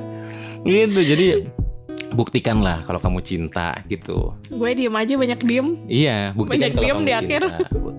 Gitu. 0.64 1.00
Jadi 1.04 1.26
buktikanlah 2.10 2.82
kalau 2.84 2.98
kamu 2.98 3.20
cinta 3.22 3.78
gitu. 3.86 4.34
Gue 4.50 4.70
diem 4.74 4.92
aja 4.92 5.14
banyak 5.14 5.40
diem. 5.42 5.68
Iya, 5.86 6.34
buktikan 6.34 6.58
Banyak 6.58 6.70
kalau 6.72 6.82
diem 6.82 6.94
kamu 6.94 7.02
di 7.02 7.12
cinta. 7.12 7.20
akhir. 7.22 7.42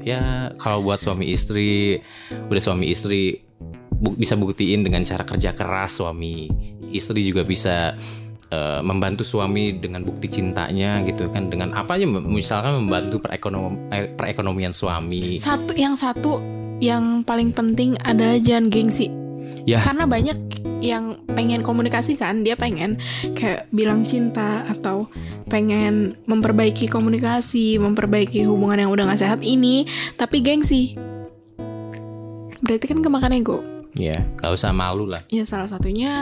Ya, 0.02 0.24
kalau 0.58 0.82
buat 0.82 1.00
suami 1.00 1.30
istri, 1.30 2.02
udah 2.50 2.62
suami 2.62 2.90
istri 2.90 3.46
bu- 3.92 4.18
bisa 4.18 4.34
buktiin 4.34 4.82
dengan 4.82 5.02
cara 5.02 5.24
kerja 5.24 5.54
keras 5.54 6.02
suami. 6.02 6.50
Istri 6.92 7.24
juga 7.24 7.48
bisa 7.48 7.96
eh, 8.52 8.82
membantu 8.84 9.24
suami 9.24 9.80
dengan 9.80 10.04
bukti 10.04 10.28
cintanya 10.28 11.00
gitu 11.06 11.32
kan 11.32 11.48
dengan 11.48 11.72
apa 11.72 11.96
aja 11.96 12.04
misalkan 12.04 12.84
membantu 12.84 13.24
perekonom 13.24 13.88
eh, 13.90 14.12
perekonomian 14.12 14.76
suami. 14.76 15.40
Satu 15.40 15.72
yang 15.72 15.96
satu 15.96 16.44
yang 16.82 17.22
paling 17.24 17.56
penting 17.56 17.96
adalah 18.04 18.36
jangan 18.42 18.68
gengsi. 18.68 19.08
Ya. 19.64 19.80
Karena 19.86 20.10
banyak 20.10 20.61
yang 20.82 21.22
pengen 21.30 21.62
komunikasi 21.62 22.18
kan 22.18 22.42
dia 22.42 22.58
pengen 22.58 22.98
kayak 23.38 23.70
bilang 23.70 24.02
cinta 24.02 24.66
atau 24.66 25.08
pengen 25.48 26.18
memperbaiki 26.26 26.90
komunikasi 26.90 27.78
memperbaiki 27.78 28.44
hubungan 28.50 28.84
yang 28.84 28.92
udah 28.92 29.14
gak 29.14 29.22
sehat 29.22 29.42
ini 29.46 29.86
tapi 30.18 30.42
gengsi. 30.42 30.98
Berarti 32.62 32.86
kan 32.90 33.00
kemakan 33.02 33.38
ego. 33.38 33.58
Ya 33.98 34.24
nggak 34.40 34.52
usah 34.56 34.72
malu 34.72 35.04
lah. 35.06 35.20
Ya 35.28 35.44
salah 35.44 35.68
satunya 35.68 36.14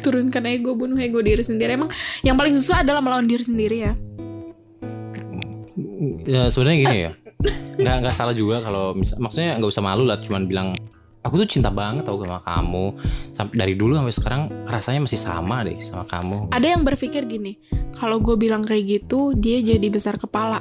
turunkan 0.00 0.48
ego 0.48 0.72
bunuh 0.74 0.96
ego 0.96 1.20
diri 1.20 1.44
sendiri. 1.44 1.76
Emang 1.76 1.92
yang 2.24 2.34
paling 2.34 2.56
susah 2.56 2.80
adalah 2.80 3.04
melawan 3.04 3.28
diri 3.28 3.44
sendiri 3.44 3.76
ya. 3.84 3.92
Ya, 6.24 6.48
sebenarnya 6.48 6.78
gini 6.80 6.98
ya. 7.04 7.12
Nggak 7.76 7.96
nggak 8.04 8.14
salah 8.16 8.32
juga 8.32 8.64
kalau 8.64 8.96
misal 8.96 9.20
maksudnya 9.20 9.60
nggak 9.60 9.70
usah 9.72 9.84
malu 9.84 10.04
lah 10.08 10.20
cuman 10.24 10.48
bilang 10.48 10.68
aku 11.20 11.34
tuh 11.44 11.48
cinta 11.48 11.68
banget 11.68 12.08
tau 12.08 12.20
sama 12.20 12.40
kamu. 12.40 12.96
Sampai 13.32 13.54
dari 13.56 13.74
dulu 13.76 13.96
sampai 13.96 14.14
sekarang 14.14 14.42
rasanya 14.68 15.00
masih 15.04 15.20
sama 15.20 15.62
deh 15.64 15.78
sama 15.80 16.04
kamu. 16.08 16.52
Ada 16.52 16.66
yang 16.76 16.82
berpikir 16.82 17.28
gini 17.28 17.60
kalau 17.96 18.20
gue 18.20 18.36
bilang 18.36 18.64
kayak 18.64 18.84
gitu 19.00 19.36
dia 19.36 19.60
jadi 19.60 19.86
besar 19.92 20.16
kepala. 20.16 20.60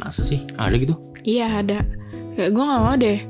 Masa 0.00 0.24
sih? 0.24 0.42
Ada 0.56 0.74
gitu? 0.80 0.96
Iya 1.22 1.60
ada. 1.60 1.84
Kayak 2.34 2.50
gue 2.56 2.64
gak 2.64 2.82
mau 2.82 2.96
deh 2.96 3.20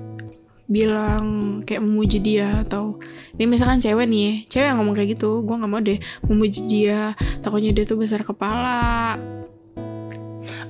bilang 0.71 1.59
kayak 1.67 1.83
memuji 1.83 2.23
dia 2.23 2.63
atau 2.63 2.95
ini 3.35 3.51
misalkan 3.51 3.83
cewek 3.83 4.07
nih 4.07 4.23
ya, 4.23 4.33
cewek 4.47 4.67
yang 4.71 4.79
ngomong 4.79 4.95
kayak 4.95 5.19
gitu 5.19 5.43
gue 5.43 5.57
nggak 5.59 5.71
mau 5.71 5.83
deh 5.83 5.99
memuji 6.31 6.61
dia. 6.71 7.19
Takutnya 7.43 7.75
dia 7.75 7.83
tuh 7.83 7.99
besar 7.99 8.23
kepala 8.23 9.19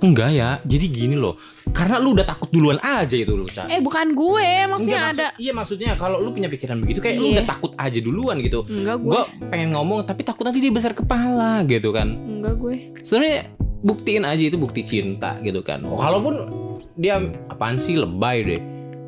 enggak 0.01 0.31
ya 0.31 0.59
jadi 0.63 0.87
gini 0.87 1.15
loh. 1.15 1.37
Karena 1.71 1.97
lu 1.97 2.13
udah 2.13 2.25
takut 2.25 2.49
duluan 2.49 2.77
aja 2.79 3.15
itu 3.15 3.31
lu 3.31 3.45
Ca. 3.45 3.65
eh 3.67 3.79
bukan 3.79 4.11
gue 4.11 4.49
maksudnya 4.67 4.99
Enggak, 4.99 5.13
ada 5.13 5.27
maksud- 5.29 5.39
iya 5.39 5.53
maksudnya 5.53 5.91
kalau 5.95 6.19
lu 6.19 6.31
punya 6.31 6.49
pikiran 6.49 6.77
begitu 6.79 6.99
kayak 6.99 7.17
lu 7.17 7.27
Iya. 7.27 7.35
udah 7.37 7.47
takut 7.47 7.73
aja 7.75 7.99
duluan 7.99 8.37
gitu. 8.41 8.67
Enggak 8.67 8.97
gue. 8.99 9.11
Gue 9.11 9.23
pengen 9.47 9.69
ngomong 9.71 10.03
tapi 10.03 10.23
takut 10.23 10.43
nanti 10.43 10.59
dia 10.59 10.69
besar 10.69 10.93
kepala 10.93 11.63
gitu 11.65 11.91
kan. 11.91 12.09
Enggak 12.11 12.55
gue. 12.57 12.75
Sebenarnya 12.99 13.53
buktiin 13.81 14.25
aja 14.25 14.43
itu 14.43 14.57
bukti 14.57 14.83
cinta 14.83 15.39
gitu 15.39 15.61
kan. 15.61 15.81
Walaupun 15.81 16.35
dia 16.95 17.17
apaan 17.47 17.77
sih 17.77 17.95
lebay 17.95 18.43
deh. 18.43 18.61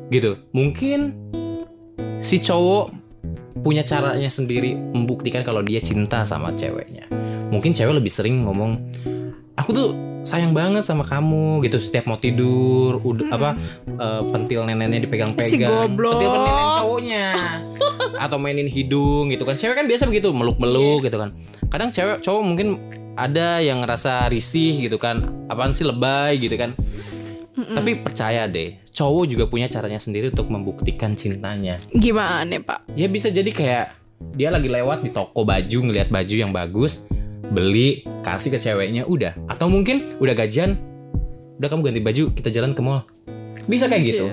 Gitu. 0.07 0.39
Mungkin 0.51 1.13
si 2.17 2.37
cowok 2.37 2.89
punya 3.59 3.81
caranya 3.81 4.27
sendiri 4.27 4.73
membuktikan 4.73 5.41
kalau 5.41 5.59
dia 5.59 5.79
cinta 5.79 6.23
sama 6.23 6.51
ceweknya. 6.53 7.07
Mungkin 7.49 7.71
cewek 7.71 7.93
lebih 7.93 8.09
sering 8.09 8.43
ngomong 8.43 8.79
aku 9.53 9.69
tuh 9.71 9.89
sayang 10.23 10.55
banget 10.55 10.87
sama 10.87 11.03
kamu 11.03 11.61
gitu. 11.67 11.77
Setiap 11.77 12.07
mau 12.07 12.17
tidur 12.17 12.97
udah 13.03 13.27
apa 13.31 13.49
eh, 13.85 14.21
pentil 14.31 14.65
neneknya 14.65 15.05
dipegang-pegang. 15.05 15.51
Si 15.51 15.59
goblok. 15.59 16.17
pentil 16.17 16.29
nenek 16.31 16.65
cowoknya. 16.79 17.25
Atau 18.23 18.37
mainin 18.39 18.67
hidung 18.67 19.29
gitu 19.29 19.43
kan. 19.43 19.59
Cewek 19.59 19.75
kan 19.77 19.85
biasa 19.85 20.07
begitu 20.09 20.31
meluk-meluk 20.31 21.05
gitu 21.05 21.19
kan. 21.19 21.35
Kadang 21.69 21.91
cewek 21.91 22.23
cowok 22.23 22.41
mungkin 22.41 22.67
ada 23.13 23.61
yang 23.61 23.83
ngerasa 23.83 24.31
risih 24.31 24.89
gitu 24.89 24.97
kan. 24.97 25.47
Apaan 25.51 25.75
sih 25.75 25.85
lebay 25.85 26.39
gitu 26.39 26.55
kan. 26.55 26.73
Tapi 27.53 28.01
percaya 28.01 28.49
deh 28.49 28.81
cowok 28.93 29.25
juga 29.25 29.45
punya 29.49 29.65
caranya 29.65 29.97
sendiri 29.97 30.29
untuk 30.29 30.53
membuktikan 30.53 31.17
cintanya. 31.17 31.81
Gimana 31.91 32.61
pak? 32.61 32.85
Ya 32.93 33.09
bisa 33.09 33.33
jadi 33.33 33.49
kayak 33.49 33.85
dia 34.37 34.53
lagi 34.53 34.69
lewat 34.69 35.03
di 35.03 35.11
toko 35.11 35.43
baju 35.43 35.79
ngelihat 35.89 36.07
baju 36.13 36.35
yang 36.37 36.53
bagus 36.53 37.09
beli 37.51 38.07
kasih 38.23 38.55
ke 38.55 38.59
ceweknya 38.61 39.03
udah. 39.03 39.35
Atau 39.51 39.67
mungkin 39.67 40.07
udah 40.21 40.35
gajian 40.37 40.79
udah 41.59 41.67
kamu 41.69 41.81
ganti 41.91 42.01
baju 42.01 42.23
kita 42.35 42.49
jalan 42.53 42.71
ke 42.71 42.81
mall. 42.83 43.03
Bisa 43.67 43.91
kayak 43.91 44.03
gitu. 44.07 44.25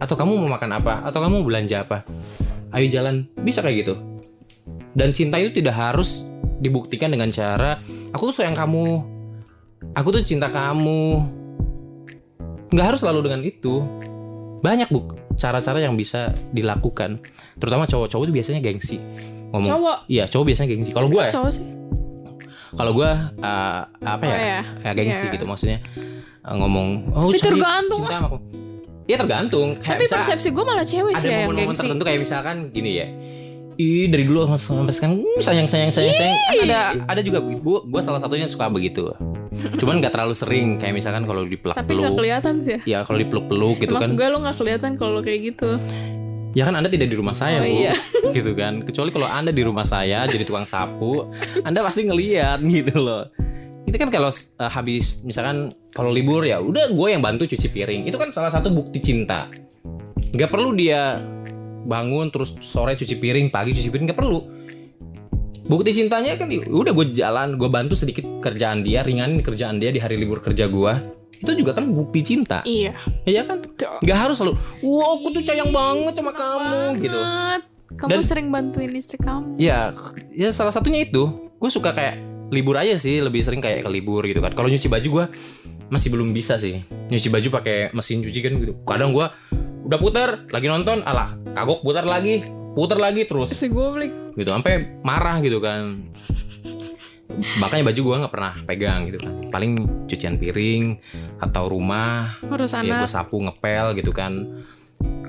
Atau 0.00 0.16
kamu 0.16 0.40
mau 0.40 0.56
makan 0.56 0.70
apa 0.80 1.04
atau 1.04 1.20
kamu 1.20 1.44
mau 1.44 1.46
belanja 1.46 1.84
apa. 1.84 2.08
Ayo 2.72 2.88
jalan. 2.88 3.28
Bisa 3.40 3.60
kayak 3.60 3.84
gitu. 3.84 3.94
Dan 4.96 5.12
cinta 5.12 5.36
itu 5.36 5.60
tidak 5.60 5.76
harus 5.76 6.26
dibuktikan 6.60 7.12
dengan 7.12 7.28
cara 7.32 7.80
aku 8.12 8.32
tuh 8.32 8.42
sayang 8.42 8.56
kamu. 8.56 9.04
Aku 9.96 10.08
tuh 10.14 10.24
cinta 10.24 10.48
kamu. 10.48 11.24
Nggak 12.70 12.86
harus 12.94 13.00
selalu 13.02 13.20
dengan 13.28 13.40
itu. 13.44 13.84
Banyak 14.60 14.92
bu 14.92 15.08
cara-cara 15.40 15.80
yang 15.80 15.96
bisa 15.96 16.36
dilakukan. 16.52 17.20
Terutama 17.56 17.88
cowok-cowok 17.88 18.24
itu 18.28 18.34
biasanya 18.36 18.60
gengsi. 18.60 19.00
Ngomong 19.50 19.66
cowok? 19.66 19.98
Iya 20.12 20.24
cowok 20.28 20.44
biasanya 20.52 20.68
gengsi. 20.68 20.90
Kalau 20.92 21.08
gue 21.08 21.24
cowok 21.32 21.50
sih 21.50 21.79
kalau 22.72 22.92
gue 22.92 23.10
uh, 23.40 23.80
apa 24.00 24.22
Oh, 24.22 24.28
ya 24.28 24.38
ya. 24.38 24.60
ya 24.80 24.90
gengsi 24.92 25.24
Iya. 25.24 25.34
gitu 25.34 25.44
maksudnya. 25.44 25.78
Uh, 26.40 26.54
ngomong 26.56 26.88
oh 27.10 27.28
Tapi 27.28 27.38
tergantung, 27.38 28.00
cinta 28.00 28.16
sama 28.16 28.26
aku. 28.26 28.38
Iya 29.04 29.16
tergantung. 29.18 29.68
Kayak 29.76 29.90
tapi 29.92 30.04
persepsi 30.06 30.48
gue 30.50 30.64
malah 30.64 30.84
cewek 30.84 31.10
ada 31.10 31.18
sih 31.18 31.26
ya 31.26 31.32
yang 31.32 31.40
momen-momen 31.46 31.66
gengsi. 31.68 31.80
tertentu 31.82 32.04
kayak 32.04 32.20
misalkan 32.20 32.56
gini 32.70 32.90
ya. 32.94 33.06
Ih 33.76 34.06
dari 34.06 34.24
dulu 34.24 34.44
sampai 34.52 34.92
sekarang 34.92 35.14
uh, 35.18 35.40
sayang 35.40 35.64
sayang 35.64 35.88
sayang 35.88 36.12
sayang. 36.12 36.36
Kan 36.36 36.56
ada 36.62 36.80
ada 37.08 37.20
juga 37.20 37.38
gue 37.40 37.56
gue 37.82 38.00
salah 38.00 38.18
satunya 38.18 38.44
suka 38.44 38.68
begitu. 38.68 39.08
Cuman 39.76 39.98
nggak 39.98 40.12
terlalu 40.12 40.32
sering 40.32 40.76
kayak 40.76 40.94
misalkan 40.94 41.24
kalau 41.24 41.42
dipeluk 41.42 41.74
tapi 41.74 41.96
nggak 41.96 42.06
peluk 42.06 42.18
kelihatan 42.18 42.54
sih. 42.60 42.78
Ya 42.84 42.98
ya 42.98 42.98
kalau 43.02 43.18
dipeluk 43.18 43.44
peluk 43.46 43.76
gitu 43.78 43.92
Maksud 43.92 44.14
kan. 44.14 44.16
gue 44.16 44.26
lo 44.28 44.38
nggak 44.38 44.56
kelihatan 44.56 44.90
kalau 44.94 45.20
kayak 45.20 45.40
gitu 45.50 45.70
ya 46.50 46.66
kan 46.66 46.74
anda 46.74 46.90
tidak 46.90 47.08
di 47.08 47.16
rumah 47.16 47.32
saya 47.32 47.62
Oh, 47.62 47.66
bu. 47.66 47.78
iya. 47.82 47.92
gitu 48.36 48.52
kan. 48.54 48.82
Kecuali 48.82 49.10
kalau 49.14 49.28
anda 49.28 49.50
di 49.50 49.62
rumah 49.62 49.86
saya 49.86 50.26
jadi 50.26 50.42
tukang 50.42 50.66
sapu 50.66 51.30
anda 51.62 51.78
pasti 51.80 52.06
ngeliat 52.06 52.58
gitu 52.62 52.98
loh. 52.98 53.30
Itu 53.86 53.96
kan 53.96 54.10
kalau 54.10 54.30
uh, 54.30 54.70
habis 54.70 55.22
misalkan 55.22 55.70
kalau 55.90 56.10
libur 56.14 56.46
ya 56.46 56.62
udah 56.62 56.90
gue 56.90 57.08
yang 57.10 57.22
bantu 57.22 57.46
cuci 57.46 57.68
piring. 57.70 58.06
Itu 58.06 58.18
kan 58.18 58.30
salah 58.30 58.50
satu 58.50 58.70
bukti 58.70 58.98
cinta. 58.98 59.50
Nggak 60.30 60.50
perlu 60.50 60.74
dia 60.74 61.18
bangun 61.80 62.28
terus 62.28 62.54
sore 62.60 62.92
cuci 62.94 63.16
piring 63.18 63.48
pagi 63.50 63.74
cuci 63.74 63.88
piring 63.90 64.06
nggak 64.10 64.20
perlu. 64.20 64.40
Bukti 65.70 65.94
cintanya 65.94 66.34
kan 66.34 66.50
ya 66.50 66.66
udah 66.66 66.90
gue 66.90 67.14
jalan 67.14 67.54
gue 67.54 67.70
bantu 67.70 67.94
sedikit 67.94 68.26
kerjaan 68.42 68.82
dia 68.82 69.06
ringanin 69.06 69.38
kerjaan 69.38 69.78
dia 69.78 69.94
di 69.94 70.02
hari 70.02 70.18
libur 70.18 70.42
kerja 70.42 70.66
gue 70.66 70.92
itu 71.40 71.50
juga 71.56 71.72
kan 71.72 71.88
bukti 71.88 72.20
cinta. 72.20 72.60
Iya. 72.62 72.92
Iya 73.24 73.48
kan? 73.48 73.64
Betul. 73.64 73.96
nggak 74.04 74.18
harus 74.18 74.36
selalu 74.36 74.54
wow 74.84 75.16
aku 75.16 75.28
tuh 75.32 75.42
sayang 75.42 75.72
banget 75.72 76.12
sama 76.20 76.32
kamu 76.36 76.80
gitu. 77.00 77.20
kamu 77.96 78.10
Dan- 78.12 78.22
sering 78.22 78.48
bantuin 78.52 78.92
istri 78.94 79.16
kamu. 79.18 79.56
Ya 79.56 79.90
ya 80.30 80.48
salah 80.52 80.70
satunya 80.70 81.02
itu. 81.02 81.50
Gue 81.56 81.70
suka 81.72 81.92
kayak 81.92 82.16
libur 82.52 82.76
aja 82.76 82.96
sih 82.96 83.20
lebih 83.20 83.40
sering 83.40 83.60
kayak 83.60 83.84
ke 83.84 83.90
libur 83.90 84.24
gitu 84.24 84.38
kan. 84.38 84.52
Kalau 84.52 84.68
nyuci 84.68 84.86
baju 84.86 85.08
gue 85.08 85.24
masih 85.90 86.08
belum 86.12 86.30
bisa 86.30 86.60
sih. 86.60 86.80
Nyuci 87.10 87.28
baju 87.32 87.48
pakai 87.60 87.90
mesin 87.90 88.20
cuci 88.22 88.38
kan 88.44 88.52
gitu. 88.60 88.72
Kadang 88.84 89.10
gue 89.16 89.26
udah 89.80 89.98
putar 89.98 90.44
lagi 90.52 90.68
nonton 90.68 91.00
alah 91.02 91.34
kagok 91.56 91.80
putar 91.80 92.04
lagi 92.04 92.44
putar 92.76 93.00
lagi 93.00 93.26
terus. 93.26 93.50
Si 93.50 93.66
goblok 93.66 94.36
gitu 94.36 94.50
sampai 94.52 95.02
marah 95.02 95.42
gitu 95.42 95.58
kan 95.58 96.06
makanya 97.62 97.92
baju 97.92 98.00
gue 98.00 98.16
nggak 98.26 98.32
pernah 98.32 98.52
pegang 98.66 99.00
gitu 99.08 99.18
kan. 99.22 99.32
Paling 99.50 99.70
cucian 100.06 100.34
piring 100.36 100.98
atau 101.40 101.70
rumah 101.70 102.38
harus 102.46 102.70
ya 102.74 103.04
gue 103.04 103.10
sapu 103.10 103.38
ngepel 103.40 103.96
gitu 103.98 104.10
kan. 104.10 104.62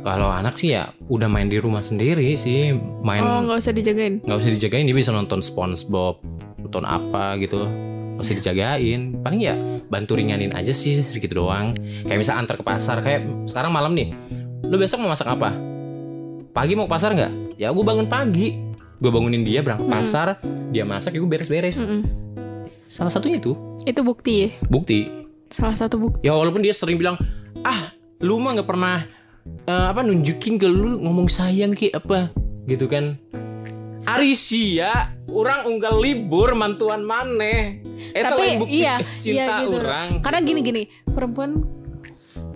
Kalau 0.01 0.33
anak 0.33 0.57
sih 0.57 0.73
ya 0.73 0.89
udah 1.13 1.29
main 1.29 1.45
di 1.45 1.61
rumah 1.61 1.85
sendiri 1.85 2.33
sih 2.33 2.73
main 3.05 3.21
oh 3.21 3.45
nggak 3.45 3.61
usah 3.61 3.73
dijagain? 3.73 4.17
Nggak 4.25 4.37
usah 4.41 4.51
dijagain 4.57 4.85
dia 4.89 4.97
bisa 4.97 5.13
nonton 5.13 5.45
SpongeBob 5.45 6.19
nonton 6.57 6.83
apa 6.89 7.37
gitu. 7.37 7.69
Nggak 8.17 8.25
usah 8.25 8.35
dijagain. 8.41 9.21
Paling 9.21 9.41
ya 9.45 9.55
bantu 9.87 10.17
ringanin 10.17 10.57
aja 10.57 10.73
sih 10.73 10.97
segitu 10.99 11.45
doang. 11.45 11.77
Kayak 12.09 12.19
misal 12.25 12.41
antar 12.41 12.57
ke 12.57 12.65
pasar 12.65 13.05
kayak 13.05 13.45
sekarang 13.45 13.69
malam 13.69 13.93
nih 13.93 14.09
lu 14.65 14.79
besok 14.79 15.05
mau 15.05 15.13
masak 15.13 15.29
apa? 15.29 15.53
Pagi 16.51 16.73
mau 16.73 16.89
ke 16.89 16.91
pasar 16.91 17.13
nggak? 17.13 17.61
Ya 17.61 17.69
gue 17.69 17.85
bangun 17.85 18.09
pagi 18.09 18.70
gue 19.01 19.09
bangunin 19.09 19.41
dia 19.41 19.65
berangkat 19.65 19.81
Hmm. 19.83 19.95
pasar 19.97 20.27
dia 20.69 20.85
masak 20.85 21.17
ya 21.17 21.19
gue 21.19 21.29
beres-beres. 21.29 21.81
Mm-mm. 21.81 22.01
salah 22.85 23.09
satunya 23.09 23.39
itu. 23.39 23.55
Itu 23.81 24.03
bukti 24.03 24.45
ya? 24.45 24.49
Bukti. 24.67 25.07
Salah 25.47 25.73
satu 25.73 25.97
bukti. 25.97 26.21
Ya 26.21 26.31
walaupun 26.31 26.59
dia 26.59 26.71
sering 26.71 26.95
bilang 26.95 27.15
ah 27.63 27.91
lu 28.19 28.37
mah 28.37 28.53
nggak 28.53 28.69
pernah 28.69 29.07
eh, 29.65 29.87
apa 29.89 30.03
nunjukin 30.03 30.55
ke 30.55 30.67
lu 30.67 30.99
ngomong 30.99 31.25
sayang 31.25 31.71
ki 31.71 31.89
apa 31.89 32.29
gitu 32.67 32.85
kan. 32.85 33.15
Arisia 34.03 35.13
orang 35.29 35.65
unggal 35.65 35.97
libur 35.97 36.51
mantuan 36.51 37.01
maneh. 37.01 37.79
Eta 38.11 38.33
tapi 38.33 38.59
bukti 38.59 38.81
iya 38.81 38.97
cinta 39.21 39.33
iya 39.33 39.45
gitu 39.63 39.77
orang 39.77 40.19
karena 40.19 40.39
gini 40.41 40.59
gini 40.59 40.81
perempuan 41.05 41.63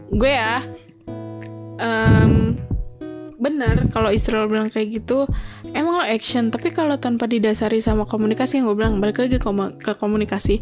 gue 0.10 0.32
ya 0.32 0.60
em, 1.78 2.58
bener 3.38 3.88
kalau 3.90 4.10
Israel 4.10 4.46
bilang 4.46 4.68
kayak 4.68 4.96
gitu 4.96 5.28
emang 5.68 6.00
lo 6.00 6.04
action. 6.04 6.48
Tapi 6.48 6.70
kalau 6.70 6.96
tanpa 6.96 7.26
didasari 7.26 7.78
sama 7.78 8.04
komunikasi 8.04 8.60
yang 8.60 8.66
gue 8.66 8.78
bilang 8.78 8.98
balik 8.98 9.18
lagi 9.18 9.36
ke, 9.36 9.42
komu- 9.42 9.76
ke 9.76 9.94
komunikasi. 9.94 10.60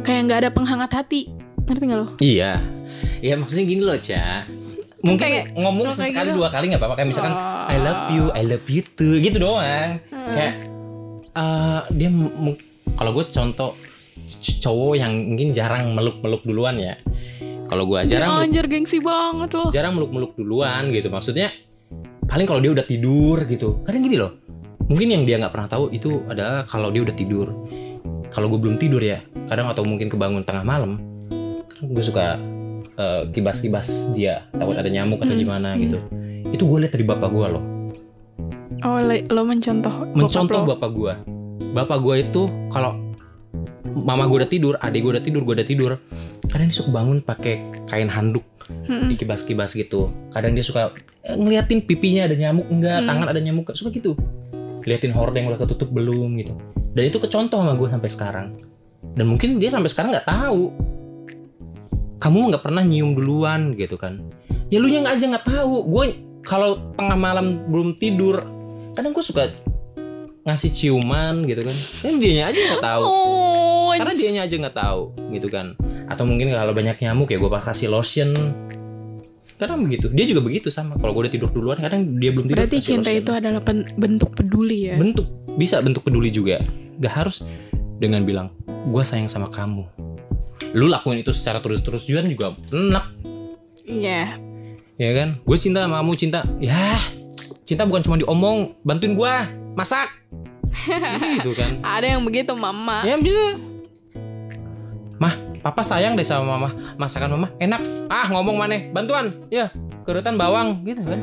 Kayak 0.00 0.20
nggak 0.26 0.38
ada 0.38 0.50
penghangat 0.50 0.90
hati. 0.94 1.28
Ngerti 1.60 1.82
nggak 1.84 1.98
lo? 1.98 2.08
Iya. 2.18 2.62
Iya 3.20 3.34
maksudnya 3.36 3.64
gini 3.64 3.82
loh 3.82 3.96
Ca. 3.96 4.48
Mungkin 5.00 5.22
Kayak- 5.22 5.46
ngomong 5.54 5.88
sekali 5.88 6.28
gitu. 6.28 6.38
dua 6.38 6.48
kali 6.48 6.68
nggak 6.68 6.80
apa-apa. 6.80 6.94
Kayak 6.96 7.08
misalkan 7.08 7.32
Oh. 7.32 7.68
I 7.68 7.76
love 7.78 8.02
you 8.10 8.24
I 8.30 8.42
love 8.44 8.66
you 8.66 8.82
too. 8.82 9.16
Gitu 9.16 9.36
doang. 9.36 10.00
Hmm. 10.08 10.28
kayak 10.30 10.54
eh, 11.30 11.80
dia 11.90 12.10
kalau 12.92 13.10
gue 13.12 13.24
contoh 13.24 13.70
cowok 14.60 14.94
yang 14.94 15.12
mungkin 15.26 15.50
jarang 15.50 15.90
meluk-meluk 15.90 16.42
duluan 16.42 16.76
ya. 16.76 16.94
Kalau 17.64 17.86
gue 17.86 18.02
jarang 18.04 18.42
anjir 18.42 18.66
gengsi 18.66 18.98
banget 18.98 19.54
lo. 19.54 19.70
jarang 19.70 19.94
meluk-meluk 19.94 20.34
duluan 20.34 20.90
gitu. 20.90 21.06
Maksudnya 21.06 21.54
paling 22.30 22.46
kalau 22.46 22.62
dia 22.62 22.70
udah 22.70 22.86
tidur 22.86 23.42
gitu. 23.50 23.82
Kadang 23.82 24.06
gini 24.06 24.16
loh 24.16 24.38
mungkin 24.86 25.06
yang 25.06 25.22
dia 25.26 25.38
nggak 25.38 25.54
pernah 25.54 25.68
tahu 25.70 25.84
itu 25.90 26.22
adalah 26.30 26.62
kalau 26.70 26.94
dia 26.94 27.02
udah 27.02 27.14
tidur. 27.14 27.50
Kalau 28.30 28.46
gue 28.46 28.58
belum 28.62 28.78
tidur 28.78 29.02
ya 29.02 29.18
kadang 29.50 29.66
atau 29.66 29.82
mungkin 29.82 30.06
kebangun 30.06 30.46
tengah 30.46 30.62
malam 30.62 31.02
gue 31.82 32.04
suka 32.04 32.38
eh, 32.94 33.22
kibas-kibas 33.34 34.14
dia 34.14 34.46
takut 34.54 34.78
ada 34.78 34.86
nyamuk 34.86 35.18
atau 35.18 35.34
Hmm. 35.34 35.42
gimana 35.42 35.74
gitu. 35.82 35.98
Itu 36.54 36.70
gue 36.70 36.86
lihat 36.86 36.94
dari 36.94 37.02
bapak 37.02 37.28
gue 37.34 37.46
loh. 37.50 37.64
Oh, 38.80 38.96
lo 39.04 39.42
mencontoh 39.44 40.08
mencontoh 40.14 40.64
lo. 40.64 40.72
bapak 40.72 40.90
gue 40.94 41.12
bapak 41.74 41.98
gue 42.00 42.14
itu 42.26 42.42
kalau 42.72 42.96
mama 43.92 44.26
gue 44.26 44.42
udah 44.42 44.50
tidur 44.50 44.74
adik 44.80 45.02
gue 45.04 45.12
udah 45.18 45.24
tidur 45.24 45.42
gue 45.44 45.54
udah 45.60 45.68
tidur 45.68 45.90
kadang 46.50 46.66
dia 46.70 46.76
suka 46.80 46.90
bangun 46.90 47.22
pakai 47.22 47.60
kain 47.86 48.08
handuk 48.10 48.42
Mm-mm. 48.88 49.08
dikibas-kibas 49.12 49.74
gitu. 49.74 50.10
Kadang 50.32 50.54
dia 50.54 50.64
suka 50.64 50.90
eh, 51.22 51.36
ngeliatin 51.36 51.84
pipinya 51.84 52.26
ada 52.26 52.34
nyamuk 52.34 52.66
enggak 52.70 53.04
Hmm. 53.04 53.08
tangan 53.08 53.26
ada 53.30 53.40
nyamuk 53.40 53.70
suka 53.74 53.90
gitu. 53.92 54.14
Liatin 54.82 55.12
hordeng 55.12 55.50
udah 55.52 55.60
ketutup 55.60 55.92
belum 55.92 56.40
gitu. 56.40 56.56
Dan 56.96 57.06
itu 57.06 57.20
kecontoh 57.20 57.60
sama 57.60 57.76
gue 57.76 57.88
sampai 57.88 58.10
sekarang. 58.10 58.46
Dan 59.14 59.28
mungkin 59.28 59.60
dia 59.60 59.70
sampai 59.70 59.90
sekarang 59.92 60.10
nggak 60.16 60.26
tahu. 60.26 60.72
Kamu 62.20 62.52
nggak 62.52 62.64
pernah 62.64 62.84
nyium 62.84 63.16
duluan 63.16 63.76
gitu 63.76 63.96
kan. 63.96 64.20
Ya 64.72 64.80
lu 64.80 64.88
yang 64.88 65.04
aja 65.08 65.24
nggak 65.24 65.46
tahu. 65.46 65.88
Gue 65.88 66.06
kalau 66.40 66.94
tengah 66.96 67.16
malam 67.16 67.68
belum 67.68 67.96
tidur 67.96 68.40
kadang 68.96 69.14
gue 69.14 69.24
suka 69.24 69.52
ngasih 70.44 70.70
ciuman 70.72 71.44
gitu 71.44 71.60
kan. 71.64 71.76
Dan 72.04 72.12
dianya 72.18 72.44
aja 72.48 72.58
nggak 72.58 72.84
tahu. 72.84 73.02
Oh, 73.04 73.90
karena 73.96 74.12
dianya 74.14 74.42
aja 74.48 74.54
nggak 74.56 74.76
tahu 74.76 75.02
gitu 75.34 75.48
kan 75.50 75.66
atau 76.10 76.26
mungkin 76.26 76.50
kalau 76.50 76.74
banyak 76.74 76.98
nyamuk 76.98 77.30
ya 77.30 77.38
gue 77.38 77.50
kasih 77.50 77.88
lotion. 77.88 78.34
Kadang 79.60 79.84
begitu. 79.86 80.08
Dia 80.10 80.24
juga 80.26 80.40
begitu 80.42 80.72
sama. 80.72 80.96
Kalau 80.98 81.12
gue 81.14 81.28
udah 81.28 81.32
tidur 81.32 81.50
duluan 81.52 81.78
kadang 81.78 82.18
dia 82.18 82.34
belum 82.34 82.48
tidur 82.50 82.58
berarti 82.64 82.78
cinta 82.82 83.12
lotion. 83.12 83.22
itu 83.22 83.30
adalah 83.30 83.62
pen- 83.62 83.88
bentuk 83.94 84.34
peduli 84.34 84.90
ya. 84.90 84.96
bentuk. 84.98 85.28
Bisa 85.54 85.78
bentuk 85.78 86.02
peduli 86.02 86.32
juga. 86.34 86.58
Gak 86.98 87.14
harus 87.14 87.46
dengan 88.00 88.26
bilang 88.26 88.50
gue 88.66 89.02
sayang 89.06 89.30
sama 89.30 89.52
kamu. 89.52 89.86
Lu 90.74 90.90
lakuin 90.90 91.22
itu 91.22 91.30
secara 91.30 91.62
terus-terus 91.62 92.08
juga 92.10 92.26
juga 92.26 92.56
enak. 92.74 93.06
Iya. 93.86 94.38
ya 95.00 95.10
kan? 95.16 95.28
Gue 95.46 95.56
cinta 95.60 95.84
sama 95.84 96.02
kamu 96.02 96.12
cinta. 96.18 96.40
Ya 96.58 96.96
cinta 97.62 97.86
bukan 97.86 98.02
cuma 98.02 98.16
diomong 98.18 98.74
bantuin 98.82 99.14
gue 99.14 99.34
masak. 99.78 100.08
Gitu 101.38 101.52
kan. 101.54 101.78
Ada 101.84 102.18
yang 102.18 102.22
begitu 102.26 102.56
mama. 102.56 103.04
Ya 103.06 103.14
bisa. 103.20 103.60
Mah, 105.20 105.36
papa 105.60 105.84
sayang 105.84 106.16
deh 106.16 106.26
sama 106.26 106.56
mama. 106.56 106.72
Masakan 106.96 107.36
mama 107.36 107.48
enak. 107.60 107.80
Ah, 108.08 108.26
ngomong 108.32 108.56
mana? 108.56 108.80
Bantuan. 108.90 109.36
Ya, 109.52 109.68
kerutan 110.02 110.40
bawang 110.40 110.82
gitu 110.84 111.04
kan. 111.04 111.20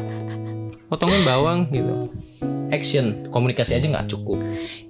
Potongin 0.87 1.25
bawang 1.27 1.67
gitu. 1.73 2.13
Action, 2.71 3.31
komunikasi 3.31 3.79
aja 3.79 3.87
nggak 3.87 4.07
cukup. 4.11 4.39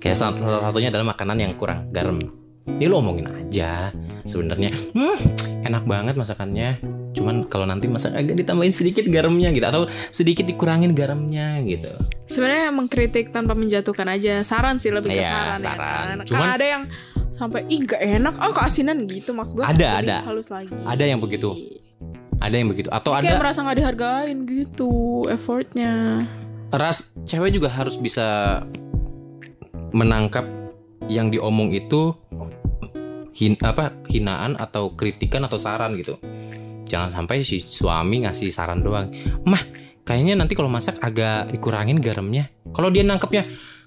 Kayak 0.01 0.17
salah 0.17 0.69
satunya 0.69 0.89
adalah 0.89 1.13
makanan 1.13 1.37
yang 1.41 1.53
kurang 1.57 1.89
garam. 1.89 2.21
Ya 2.77 2.91
lu 2.91 2.99
omongin 2.99 3.31
aja. 3.31 3.95
Sebenarnya, 4.27 4.75
hmm, 4.93 5.17
enak 5.65 5.83
banget 5.87 6.15
masakannya. 6.19 6.83
Cuman 7.17 7.49
kalau 7.49 7.65
nanti 7.65 7.89
masak 7.89 8.13
agak 8.13 8.37
ditambahin 8.37 8.71
sedikit 8.71 9.09
garamnya 9.09 9.49
gitu 9.49 9.65
atau 9.65 9.81
sedikit 9.89 10.45
dikurangin 10.45 10.93
garamnya 10.93 11.59
gitu. 11.65 11.89
Sebenarnya 12.25 12.69
mengkritik 12.69 13.33
tanpa 13.33 13.57
menjatuhkan 13.57 14.05
aja. 14.07 14.45
Saran 14.45 14.77
sih 14.77 14.93
lebih 14.93 15.11
ke 15.11 15.19
Iya, 15.19 15.33
saran, 15.33 15.57
saran. 15.57 15.73
ya 15.73 15.77
kan. 15.79 16.15
Cuman- 16.21 16.27
Karena 16.29 16.49
ada 16.53 16.65
yang 16.67 16.83
sampai 17.33 17.61
ih 17.67 17.81
gak 17.83 18.01
enak, 18.01 18.33
oh 18.37 18.53
keasinan 18.53 18.97
gitu 19.05 19.33
maksud 19.33 19.57
gue. 19.57 19.65
Ada, 19.65 19.87
ada. 19.99 20.15
Halus 20.23 20.47
lagi. 20.47 20.69
Ada 20.85 21.03
yang 21.03 21.17
begitu. 21.17 21.53
Ada 22.37 22.53
yang 22.53 22.69
begitu 22.69 22.89
atau 22.89 23.17
Kayak 23.17 23.33
ada 23.33 23.41
merasa 23.41 23.65
nggak 23.65 23.77
dihargain 23.77 24.37
gitu 24.45 24.91
effortnya. 25.25 26.21
ras 26.69 27.15
cewek 27.23 27.49
juga 27.49 27.71
harus 27.71 27.95
bisa 27.95 28.61
menangkap 29.89 30.43
yang 31.07 31.31
diomong 31.31 31.71
itu 31.71 32.11
hin, 33.31 33.55
apa 33.63 33.95
hinaan 34.05 34.53
atau 34.53 34.91
kritikan 34.91 35.41
atau 35.41 35.55
saran 35.55 35.95
gitu 35.95 36.19
jangan 36.87 37.11
sampai 37.11 37.43
si 37.43 37.59
suami 37.59 38.23
ngasih 38.23 38.49
saran 38.49 38.81
doang 38.81 39.11
mah 39.43 39.61
kayaknya 40.01 40.39
nanti 40.39 40.55
kalau 40.55 40.71
masak 40.71 40.97
agak 40.99 41.51
dikurangin 41.51 41.99
garamnya 41.99 42.47
kalau 42.71 42.87
dia 42.87 43.03
nangkepnya 43.03 43.43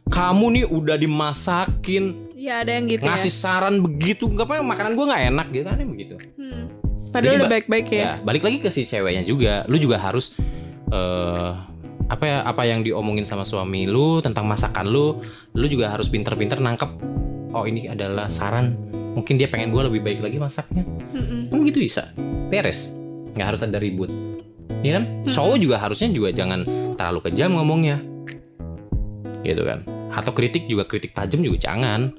kamu 0.07 0.47
nih 0.53 0.65
udah 0.67 0.97
dimasakin 0.97 2.05
Iya 2.35 2.65
ada 2.65 2.73
yang 2.73 2.89
gitu 2.89 3.05
ngasih 3.05 3.29
ya. 3.29 3.37
saran 3.37 3.81
begitu 3.81 4.25
nggak 4.25 4.49
apa 4.49 4.65
makanan 4.65 4.93
gua 4.97 5.13
nggak 5.13 5.25
enak 5.29 5.47
gitu 5.51 5.65
kan 5.65 5.79
begitu 5.85 6.15
Hmm. 6.37 6.65
Padahal 7.11 7.35
Jadi, 7.35 7.41
udah 7.43 7.51
baik-baik 7.51 7.87
ya. 7.91 8.01
ya 8.01 8.13
balik 8.23 8.43
lagi 8.47 8.59
ke 8.63 8.71
si 8.71 8.87
ceweknya 8.87 9.27
juga 9.27 9.67
lu 9.67 9.77
juga 9.77 9.99
harus 9.99 10.33
eh 10.89 11.51
apa 12.11 12.25
ya 12.27 12.39
apa 12.43 12.67
yang 12.67 12.83
diomongin 12.83 13.23
sama 13.23 13.47
suami 13.47 13.87
lu 13.87 14.19
tentang 14.19 14.43
masakan 14.51 14.91
lu 14.91 15.23
lu 15.55 15.67
juga 15.71 15.95
harus 15.95 16.11
pinter-pinter 16.11 16.59
nangkep 16.59 17.21
oh 17.55 17.65
ini 17.67 17.91
adalah 17.91 18.31
saran. 18.31 18.75
Mungkin 19.15 19.35
dia 19.39 19.51
pengen 19.51 19.75
gue 19.75 19.83
lebih 19.91 20.01
baik 20.07 20.19
lagi 20.23 20.39
masaknya. 20.39 20.87
Kan 21.51 21.61
gitu 21.67 21.83
bisa. 21.83 22.15
Beres. 22.51 22.95
Nggak 23.35 23.47
harus 23.55 23.61
ada 23.67 23.79
ribut. 23.83 24.11
Ya 24.87 25.03
kan? 25.03 25.27
Cowok 25.27 25.57
juga 25.59 25.77
harusnya 25.83 26.09
juga 26.15 26.31
jangan 26.31 26.63
terlalu 26.95 27.31
kejam 27.31 27.59
ngomongnya. 27.59 27.99
Gitu 29.43 29.63
kan? 29.67 29.83
Atau 30.15 30.31
kritik 30.35 30.71
juga 30.71 30.87
kritik 30.87 31.11
tajam 31.11 31.43
juga 31.43 31.59
jangan. 31.59 32.15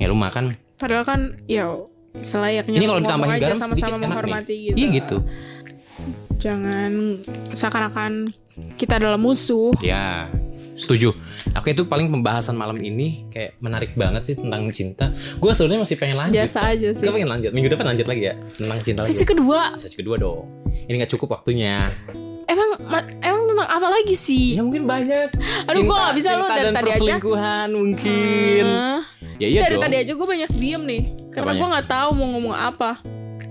Ya 0.00 0.08
lu 0.08 0.16
makan. 0.16 0.56
Padahal 0.80 1.04
kan 1.04 1.20
ya 1.48 1.72
selayaknya 2.20 2.80
ini 2.80 2.88
kalau 2.88 3.00
ditambahin 3.04 3.36
garam 3.36 3.58
sama-sama 3.60 3.76
sedikit 3.76 3.92
enak 3.92 4.00
nih. 4.00 4.08
menghormati 4.08 4.54
gitu. 4.56 4.76
iya 4.76 4.86
gitu. 4.88 5.16
Jangan 6.36 6.92
seakan-akan 7.52 8.12
kita 8.74 8.96
adalah 8.96 9.16
musuh. 9.16 9.72
Ya, 9.78 10.28
setuju. 10.74 11.12
Oke 11.52 11.72
itu 11.72 11.84
paling 11.84 12.08
pembahasan 12.08 12.52
malam 12.52 12.76
ini 12.76 13.24
kayak 13.28 13.56
menarik 13.58 13.92
banget 13.94 14.22
sih 14.24 14.34
tentang 14.34 14.68
cinta. 14.68 15.08
Gue 15.36 15.50
sebenarnya 15.50 15.82
masih 15.82 15.96
pengen 15.96 16.16
lanjut. 16.18 16.36
Biasa 16.36 16.58
aja 16.68 16.88
sih. 16.92 17.00
Gue 17.00 17.12
pengen 17.14 17.30
lanjut. 17.30 17.50
Minggu 17.50 17.68
depan 17.68 17.86
lanjut 17.86 18.04
lagi 18.04 18.22
ya 18.22 18.34
tentang 18.50 18.78
cinta 18.80 19.00
Sisi 19.00 19.22
lagi. 19.22 19.30
kedua, 19.30 19.60
Sesi 19.74 19.94
kedua 19.94 20.16
dong. 20.16 20.44
Ini 20.84 20.94
nggak 20.96 21.12
cukup 21.12 21.28
waktunya. 21.34 21.88
emang 22.46 22.78
ma- 22.86 23.10
emang 23.20 23.42
tentang 23.44 23.66
apa 23.66 23.88
lagi 23.90 24.14
sih? 24.14 24.54
Ya 24.54 24.62
mungkin 24.62 24.86
banyak. 24.86 25.34
Aduh, 25.66 25.82
gua 25.82 25.96
nggak 26.08 26.14
bisa, 26.14 26.28
lu 26.32 26.46
dari 26.46 26.70
tadi 26.70 26.70
aja. 26.70 26.82
perselingkuhan 26.94 27.68
mungkin. 27.72 28.64
Eh, 28.64 28.98
Ya 29.36 29.46
iya 29.50 29.60
dari 29.66 29.76
dong. 29.76 29.84
tadi 29.84 29.96
aja 29.98 30.12
gue 30.14 30.26
banyak 30.26 30.50
diem 30.54 30.80
nih, 30.80 31.02
karena 31.28 31.52
gue 31.52 31.66
nggak 31.66 31.86
tahu 31.86 32.08
mau 32.14 32.26
ngomong 32.32 32.54
apa. 32.54 33.02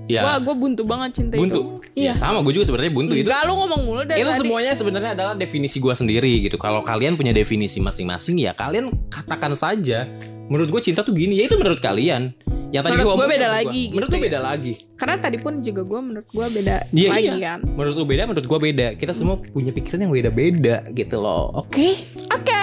Ya. 0.05 0.21
Wah, 0.21 0.37
gue 0.37 0.53
buntu 0.53 0.81
banget 0.83 1.09
cinta 1.15 1.33
buntu. 1.35 1.81
itu. 1.81 1.95
Iya. 1.95 2.11
Ya, 2.11 2.13
sama 2.13 2.39
gue 2.41 2.53
juga 2.53 2.65
sebenarnya 2.65 2.91
buntu 2.91 3.13
itu. 3.13 3.25
Enggak, 3.25 3.41
lu 3.43 3.53
ngomong 3.55 3.81
mulu 3.83 4.01
dari 4.03 4.19
Itu 4.19 4.29
tadi. 4.29 4.41
semuanya 4.41 4.71
sebenarnya 4.73 5.11
adalah 5.13 5.33
definisi 5.33 5.77
gue 5.77 5.93
sendiri 5.93 6.33
gitu. 6.43 6.55
Kalau 6.55 6.81
kalian 6.81 7.15
punya 7.15 7.31
definisi 7.31 7.79
masing-masing 7.79 8.37
ya 8.37 8.51
kalian 8.51 8.93
katakan 9.07 9.51
saja. 9.51 10.05
Menurut 10.45 10.69
gue 10.69 10.81
cinta 10.83 11.01
tuh 11.01 11.11
gini. 11.11 11.37
Ya 11.37 11.47
itu 11.47 11.55
menurut 11.55 11.79
kalian. 11.79 12.35
Yang 12.69 12.83
tadi 12.83 12.95
Menurut 12.97 13.13
omong 13.13 13.21
beda 13.23 13.37
menurut 13.39 13.55
lagi 13.55 13.81
gua. 13.81 13.93
Menurut 13.95 14.05
gitu 14.05 14.11
gue 14.11 14.19
ya. 14.19 14.25
beda 14.27 14.39
lagi. 14.41 14.73
Karena 14.95 15.15
tadi 15.17 15.37
pun 15.37 15.53
juga 15.59 15.81
gue 15.81 15.99
menurut 16.01 16.27
gue 16.27 16.45
beda 16.51 16.75
Iya, 16.91 17.09
lagi 17.09 17.23
iya. 17.23 17.35
kan. 17.39 17.59
Menurut 17.65 17.93
lu 17.93 18.05
beda, 18.05 18.21
menurut 18.25 18.45
gua 18.45 18.59
beda. 18.59 18.87
Kita 18.93 19.13
semua 19.13 19.35
punya 19.39 19.71
pikiran 19.71 19.99
yang 20.01 20.11
beda-beda 20.11 20.75
gitu 20.91 21.17
loh. 21.17 21.49
Oke. 21.55 22.03
Oke. 22.29 22.54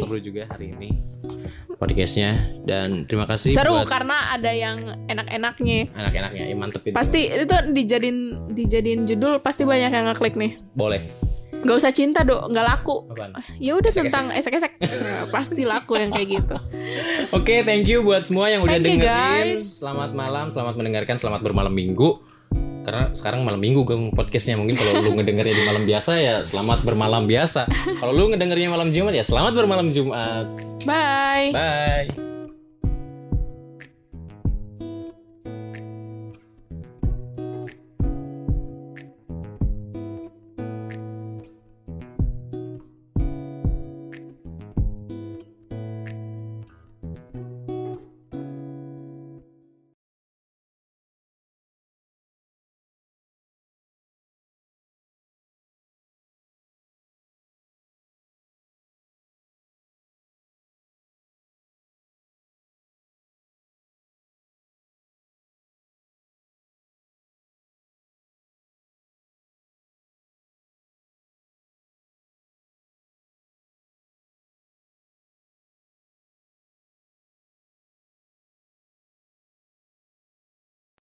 Seru 0.00 0.16
juga 0.16 0.48
hari 0.48 0.72
ini 0.72 0.88
podcastnya 1.76 2.36
dan 2.64 3.04
terima 3.04 3.24
kasih 3.24 3.52
Seru 3.52 3.72
buat 3.72 3.88
karena 3.88 4.16
ada 4.32 4.52
yang 4.52 4.76
enak-enaknya. 5.08 5.92
anak-anaknya. 5.92 6.44
Ya, 6.48 6.56
mantep 6.56 6.82
itu. 6.84 6.92
Pasti 6.92 7.28
itu 7.28 7.56
dijadiin 7.72 8.18
dijadiin 8.52 9.04
judul 9.04 9.40
pasti 9.40 9.64
banyak 9.64 9.88
yang 9.88 10.08
ngeklik 10.12 10.36
nih. 10.36 10.52
boleh. 10.72 11.02
Gak 11.60 11.76
usah 11.76 11.92
cinta 11.92 12.24
dong, 12.24 12.56
nggak 12.56 12.64
laku. 12.64 13.04
Ya 13.60 13.76
udah 13.76 13.92
tentang 13.92 14.32
esek-esek. 14.32 14.80
Pasti 15.36 15.68
laku 15.68 16.00
yang 16.00 16.08
kayak 16.08 16.40
gitu. 16.40 16.56
Oke, 17.36 17.60
thank 17.68 17.84
you 17.84 18.00
buat 18.00 18.24
semua 18.24 18.48
yang 18.48 18.64
udah 18.64 18.80
Thank 18.80 18.96
you, 18.96 19.04
dengerin. 19.04 19.52
guys. 19.52 19.84
Selamat 19.84 20.16
malam, 20.16 20.48
selamat 20.48 20.80
mendengarkan, 20.80 21.20
selamat 21.20 21.44
bermalam 21.44 21.68
minggu. 21.68 22.16
Karena 22.80 23.12
sekarang 23.12 23.44
malam 23.44 23.60
minggu 23.60 23.84
gue 23.84 23.96
podcastnya 24.16 24.56
mungkin 24.56 24.76
kalau 24.76 25.04
lu 25.04 25.20
ngedengernya 25.20 25.54
di 25.54 25.64
malam 25.68 25.84
biasa 25.84 26.12
ya 26.16 26.34
selamat 26.42 26.82
bermalam 26.82 27.24
biasa. 27.28 27.68
Kalau 28.00 28.12
lu 28.16 28.32
ngedengernya 28.32 28.72
malam 28.72 28.90
Jumat 28.90 29.12
ya 29.12 29.24
selamat 29.24 29.52
bermalam 29.52 29.92
Jumat. 29.92 30.46
Bye. 30.88 31.52
Bye. 31.52 32.29